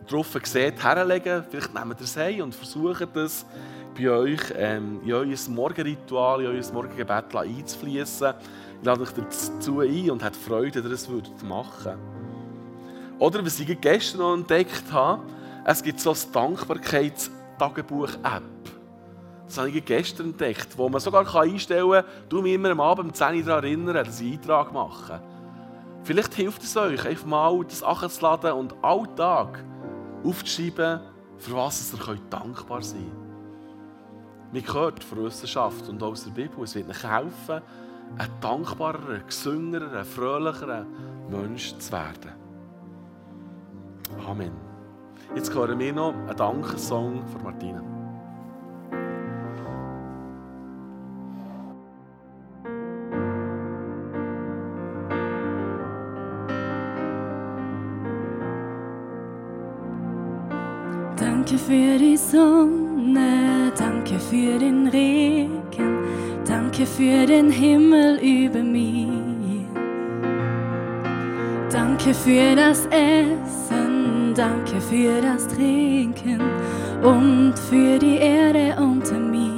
drauf 0.06 0.38
seht, 0.44 0.80
herlegen. 0.82 1.44
Vielleicht 1.48 1.74
nehmt 1.74 2.00
ihr 2.00 2.04
es 2.04 2.16
heim 2.16 2.42
und 2.42 2.54
versucht 2.54 3.16
es 3.16 3.44
bei 3.96 4.10
euch 4.10 4.42
ähm, 4.56 5.00
in 5.04 5.12
euer 5.12 5.36
Morgenritual, 5.48 6.42
in 6.42 6.46
euer 6.46 6.72
Morgengebet 6.72 7.34
einzufließen. 7.34 8.34
Ich 8.80 8.86
lade 8.86 9.02
euch 9.02 9.10
dazu 9.10 9.80
ein 9.80 10.08
und 10.10 10.22
habt 10.22 10.36
Freude, 10.36 10.80
dass 10.82 11.08
ihr 11.08 11.22
es 11.22 11.42
machen 11.42 11.84
würdet. 11.84 11.98
Oder 13.18 13.44
was 13.44 13.58
ich 13.58 13.80
gestern 13.80 14.20
noch 14.20 14.34
entdeckt 14.34 14.84
habe, 14.92 15.24
es 15.64 15.82
gibt 15.82 15.98
so 16.00 16.12
ein 16.12 16.18
Dankbarkeitstagebuch-App. 16.32 18.42
Das 19.46 19.58
habe 19.58 19.70
ich 19.70 19.84
gestern 19.84 20.26
entdeckt, 20.26 20.68
wo 20.76 20.88
man 20.88 21.00
sogar 21.00 21.26
einstellen 21.34 21.90
kann, 21.90 22.04
du 22.28 22.40
mich 22.42 22.54
immer 22.54 22.70
am 22.70 22.80
Abend 22.80 23.08
um 23.08 23.14
10 23.14 23.38
Uhr 23.38 23.42
daran 23.42 23.64
erinnern, 23.64 23.94
dass 23.94 24.20
ich 24.20 24.26
einen 24.26 24.38
Eintrag 24.38 24.72
mache. 24.72 25.20
Vielleicht 26.08 26.36
hilft 26.36 26.62
es 26.62 26.74
euch, 26.74 27.04
einfach 27.04 27.26
mal 27.26 27.62
das 27.64 27.82
anzuladen 27.82 28.52
und 28.52 28.74
Alltag 28.82 29.62
aufzuschreiben, 30.24 31.00
für 31.36 31.54
was 31.54 31.92
ihr 31.92 31.98
könnt 31.98 32.32
dankbar 32.32 32.80
sein 32.80 33.12
könnt. 33.12 34.54
Mir 34.54 34.62
gehört 34.62 35.04
von 35.04 35.24
Wissenschaft 35.24 35.86
und 35.86 36.02
aus 36.02 36.24
der 36.24 36.30
Bibel, 36.30 36.64
es 36.64 36.74
wird 36.74 36.88
euch 36.88 37.04
helfen, 37.04 37.60
ein 38.16 38.30
dankbarer, 38.40 39.18
gesüngerer, 39.26 40.02
fröhlicherer 40.02 40.86
Mensch 41.28 41.76
zu 41.76 41.92
werden. 41.92 42.32
Amen. 44.26 44.52
Jetzt 45.34 45.52
hören 45.52 45.78
wir 45.78 45.92
noch 45.92 46.14
einen 46.14 46.34
Dankesong 46.34 47.26
von 47.26 47.42
Martina. 47.42 47.97
Danke 61.48 61.64
für 61.64 61.98
die 61.98 62.16
Sonne, 62.18 63.72
danke 63.78 64.18
für 64.18 64.58
den 64.58 64.86
Regen, 64.88 65.96
danke 66.46 66.84
für 66.84 67.24
den 67.24 67.50
Himmel 67.50 68.18
über 68.18 68.58
mir. 68.58 69.64
Danke 71.72 72.12
für 72.12 72.54
das 72.54 72.86
Essen, 72.90 74.34
danke 74.34 74.78
für 74.78 75.22
das 75.22 75.48
Trinken 75.48 76.42
und 77.02 77.54
für 77.70 77.98
die 77.98 78.18
Erde 78.18 78.76
unter 78.78 79.18
mir. 79.18 79.57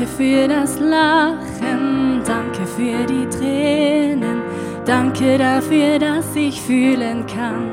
Danke 0.00 0.16
für 0.16 0.48
das 0.48 0.80
Lachen, 0.80 2.22
danke 2.24 2.64
für 2.64 3.04
die 3.04 3.28
Tränen, 3.28 4.40
danke 4.86 5.36
dafür, 5.36 5.98
dass 5.98 6.34
ich 6.34 6.58
fühlen 6.62 7.26
kann. 7.26 7.70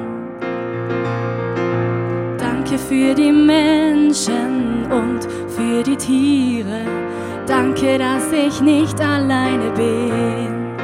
Danke 2.38 2.78
für 2.78 3.16
die 3.16 3.32
Menschen 3.32 4.92
und 4.92 5.26
für 5.48 5.82
die 5.84 5.96
Tiere, 5.96 6.82
danke, 7.48 7.98
dass 7.98 8.30
ich 8.34 8.60
nicht 8.60 9.00
alleine 9.00 9.72
bin. 9.72 10.76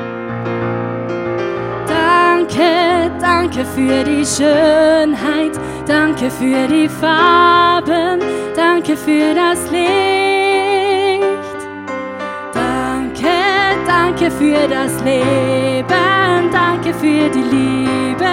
Danke, 1.87 3.11
danke 3.19 3.65
für 3.65 4.05
die 4.05 4.25
Schönheit, 4.25 5.59
danke 5.85 6.31
für 6.31 6.67
die 6.69 6.87
Farben, 6.87 8.21
danke 8.55 8.95
für 8.95 9.35
das 9.35 9.69
Licht. 9.69 10.22
Danke 14.13 14.31
für 14.31 14.67
das 14.67 15.03
Leben, 15.03 16.51
danke 16.51 16.93
für 16.93 17.29
die 17.29 17.41
Liebe 17.41 18.25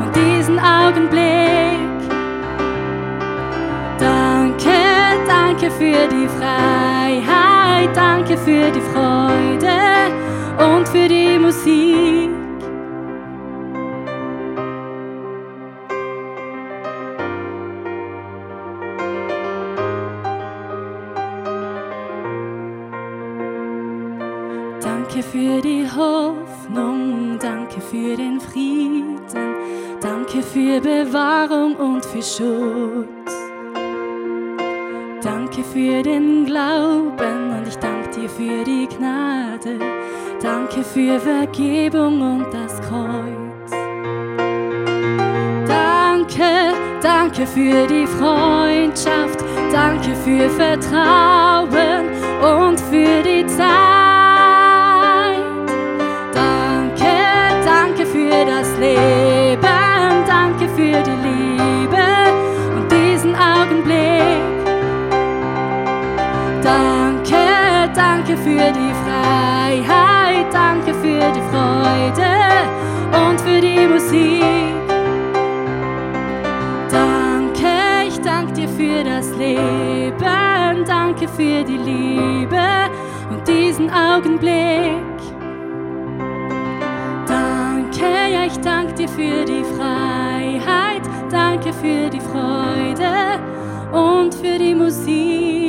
und 0.00 0.14
diesen 0.14 0.58
Augenblick. 0.58 1.78
Danke, 3.98 4.78
danke 5.26 5.70
für 5.70 6.08
die 6.08 6.28
Freiheit, 6.28 7.96
danke 7.96 8.36
für 8.36 8.70
die 8.70 8.82
Freude 8.92 10.76
und 10.76 10.86
für 10.88 11.08
die 11.08 11.38
Musik. 11.38 12.37
Bewahrung 30.80 31.76
und 31.76 32.04
für 32.04 32.22
Schutz. 32.22 33.32
Danke 35.22 35.64
für 35.64 36.02
den 36.02 36.46
Glauben 36.46 37.56
und 37.56 37.66
ich 37.66 37.76
danke 37.76 38.08
dir 38.10 38.28
für 38.28 38.64
die 38.64 38.86
Gnade. 38.86 39.78
Danke 40.40 40.84
für 40.84 41.18
Vergebung 41.18 42.20
und 42.20 42.46
das 42.52 42.80
Kreuz. 42.82 43.70
Danke, 45.66 46.74
danke 47.02 47.46
für 47.46 47.86
die 47.86 48.06
Freundschaft, 48.06 49.44
danke 49.72 50.14
für 50.14 50.48
Vertrauen 50.48 52.08
und 52.40 52.80
für 52.80 53.22
die 53.22 53.44
Zeit. 53.46 53.68
Danke, 56.32 57.14
danke 57.64 58.06
für 58.06 58.44
das 58.46 58.78
Leben, 58.78 59.77
für 60.78 61.02
die 61.02 61.18
Liebe 61.26 62.06
und 62.76 62.86
diesen 62.92 63.34
Augenblick. 63.34 64.44
Danke, 66.62 67.90
danke 67.92 68.36
für 68.36 68.70
die 68.78 68.92
Freiheit, 69.02 70.46
danke 70.52 70.94
für 70.94 71.32
die 71.36 71.44
Freude 71.50 72.30
und 73.26 73.40
für 73.40 73.60
die 73.60 73.88
Musik. 73.88 74.44
Danke, 76.92 78.06
ich 78.06 78.20
danke 78.20 78.52
dir 78.52 78.68
für 78.68 79.02
das 79.02 79.30
Leben, 79.36 80.84
danke 80.86 81.26
für 81.26 81.64
die 81.64 81.78
Liebe 81.78 82.68
und 83.30 83.48
diesen 83.48 83.90
Augenblick. 83.90 85.02
Danke, 87.26 88.06
ja, 88.32 88.44
ich 88.46 88.58
danke 88.60 88.94
dir 88.94 89.08
für 89.08 89.44
die 89.44 89.64
Freiheit, 89.76 90.27
danke 91.30 91.72
für 91.72 92.10
die 92.10 92.20
Freude 92.20 93.40
und 93.92 94.34
für 94.34 94.58
die 94.58 94.74
Musik. 94.74 95.68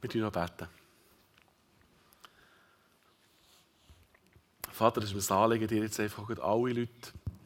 Beten 0.00 0.20
noch. 0.20 0.32
Beten. 0.32 0.68
Vater, 4.70 5.02
es 5.02 5.12
ist 5.12 5.30
mir 5.30 5.36
ein 5.36 5.42
Anliegen, 5.42 5.68
dir 5.68 5.82
jetzt 5.82 6.00
einfach 6.00 6.28
alle 6.28 6.72
Leute 6.72 6.90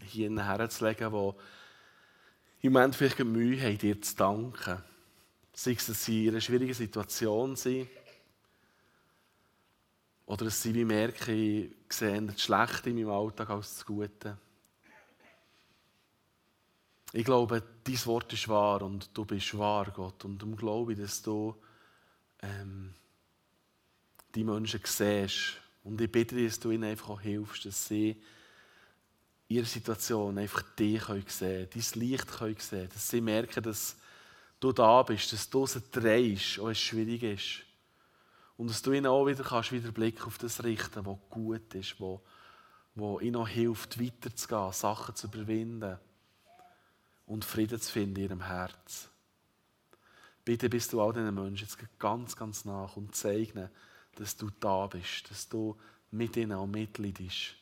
hier 0.08 0.44
herzulegen, 0.44 1.10
die 1.12 2.66
im 2.66 2.72
Moment 2.72 2.96
vielleicht 2.96 3.18
Mühe 3.20 3.60
haben, 3.60 3.78
dir 3.78 4.00
zu 4.00 4.16
danken. 4.16 4.82
Sei 5.52 5.72
es, 5.72 5.86
dass 5.86 6.04
sie 6.04 6.26
in 6.26 6.30
einer 6.30 6.40
schwierigen 6.40 6.74
Situation 6.74 7.56
sind, 7.56 7.88
oder 10.28 10.44
dass 10.44 10.62
sie 10.62 10.74
wie 10.74 10.84
merken, 10.84 11.72
ich 11.88 11.92
sehe 11.92 12.20
das 12.20 12.42
Schlechte 12.42 12.90
in 12.90 12.96
meinem 12.96 13.10
Alltag 13.10 13.48
als 13.48 13.76
das 13.76 13.86
Gute. 13.86 14.36
Ich 17.14 17.24
glaube, 17.24 17.62
dein 17.82 18.06
Wort 18.06 18.30
ist 18.34 18.46
wahr 18.48 18.82
und 18.82 19.08
du 19.16 19.24
bist 19.24 19.56
wahr, 19.56 19.90
Gott. 19.90 20.26
Und 20.26 20.42
darum 20.42 20.54
glaube 20.54 20.92
ich, 20.92 20.98
dass 20.98 21.22
du 21.22 21.56
ähm, 22.42 22.92
die 24.34 24.44
Menschen 24.44 24.82
siehst. 24.84 25.56
Und 25.82 25.98
ich 25.98 26.12
bitte 26.12 26.34
dich, 26.34 26.48
dass 26.48 26.60
du 26.60 26.72
ihnen 26.72 26.84
einfach 26.84 27.08
auch 27.08 27.20
hilfst, 27.22 27.64
dass 27.64 27.88
sie 27.88 28.20
in 29.48 29.56
ihrer 29.56 29.66
Situation 29.66 30.38
einfach 30.38 30.62
dich 30.78 31.02
können 31.02 31.24
sehen 31.26 31.68
können, 31.70 31.90
dein 31.92 32.00
Licht 32.00 32.28
können 32.28 32.56
sehen 32.58 32.88
dass 32.92 33.08
sie 33.08 33.20
merken, 33.20 33.62
dass 33.62 33.96
du 34.60 34.72
da 34.72 35.02
bist, 35.02 35.32
dass 35.32 35.48
du 35.48 35.66
sie 35.66 35.82
drehst, 35.90 36.60
auch 36.60 36.68
es 36.68 36.78
schwierig 36.78 37.22
ist. 37.22 37.64
Und 38.56 38.68
dass 38.70 38.82
du 38.82 38.92
ihnen 38.92 39.06
auch 39.06 39.24
wieder, 39.24 39.44
kannst, 39.44 39.72
wieder 39.72 39.92
Blick 39.92 40.26
auf 40.26 40.36
das 40.38 40.64
richten 40.64 41.06
was 41.06 41.16
gut 41.30 41.74
ist, 41.74 41.98
wo, 42.00 42.20
wo 42.94 43.20
ihnen 43.20 43.36
auch 43.36 43.48
hilft, 43.48 44.00
weiterzugehen, 44.00 44.72
Sachen 44.72 45.14
zu 45.14 45.28
überwinden 45.28 45.98
und 47.26 47.44
Frieden 47.44 47.80
zu 47.80 47.92
finden 47.92 48.16
in 48.16 48.22
ihrem 48.22 48.42
Herz. 48.42 49.08
Bitte 50.44 50.68
bist 50.68 50.92
du 50.92 51.00
all 51.00 51.12
diesen 51.12 51.34
Menschen 51.34 51.66
jetzt 51.66 51.78
ganz, 51.98 52.34
ganz 52.34 52.64
nach 52.64 52.96
und 52.96 53.14
zeig 53.14 53.54
dass 54.16 54.36
du 54.36 54.50
da 54.58 54.86
bist, 54.88 55.30
dass 55.30 55.48
du 55.48 55.78
mit 56.10 56.36
ihnen 56.36 56.52
auch 56.52 56.66
mitleidest 56.66 57.54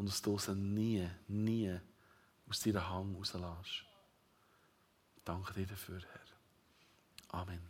und 0.00 0.26
du 0.26 0.38
sie 0.38 0.54
nie, 0.54 1.06
nie 1.28 1.78
aus 2.48 2.60
deiner 2.60 2.88
Hand 2.88 3.18
rauslässt. 3.18 3.84
Danke 5.26 5.52
dir 5.52 5.66
dafür, 5.66 6.00
Herr. 6.00 7.38
Amen. 7.38 7.69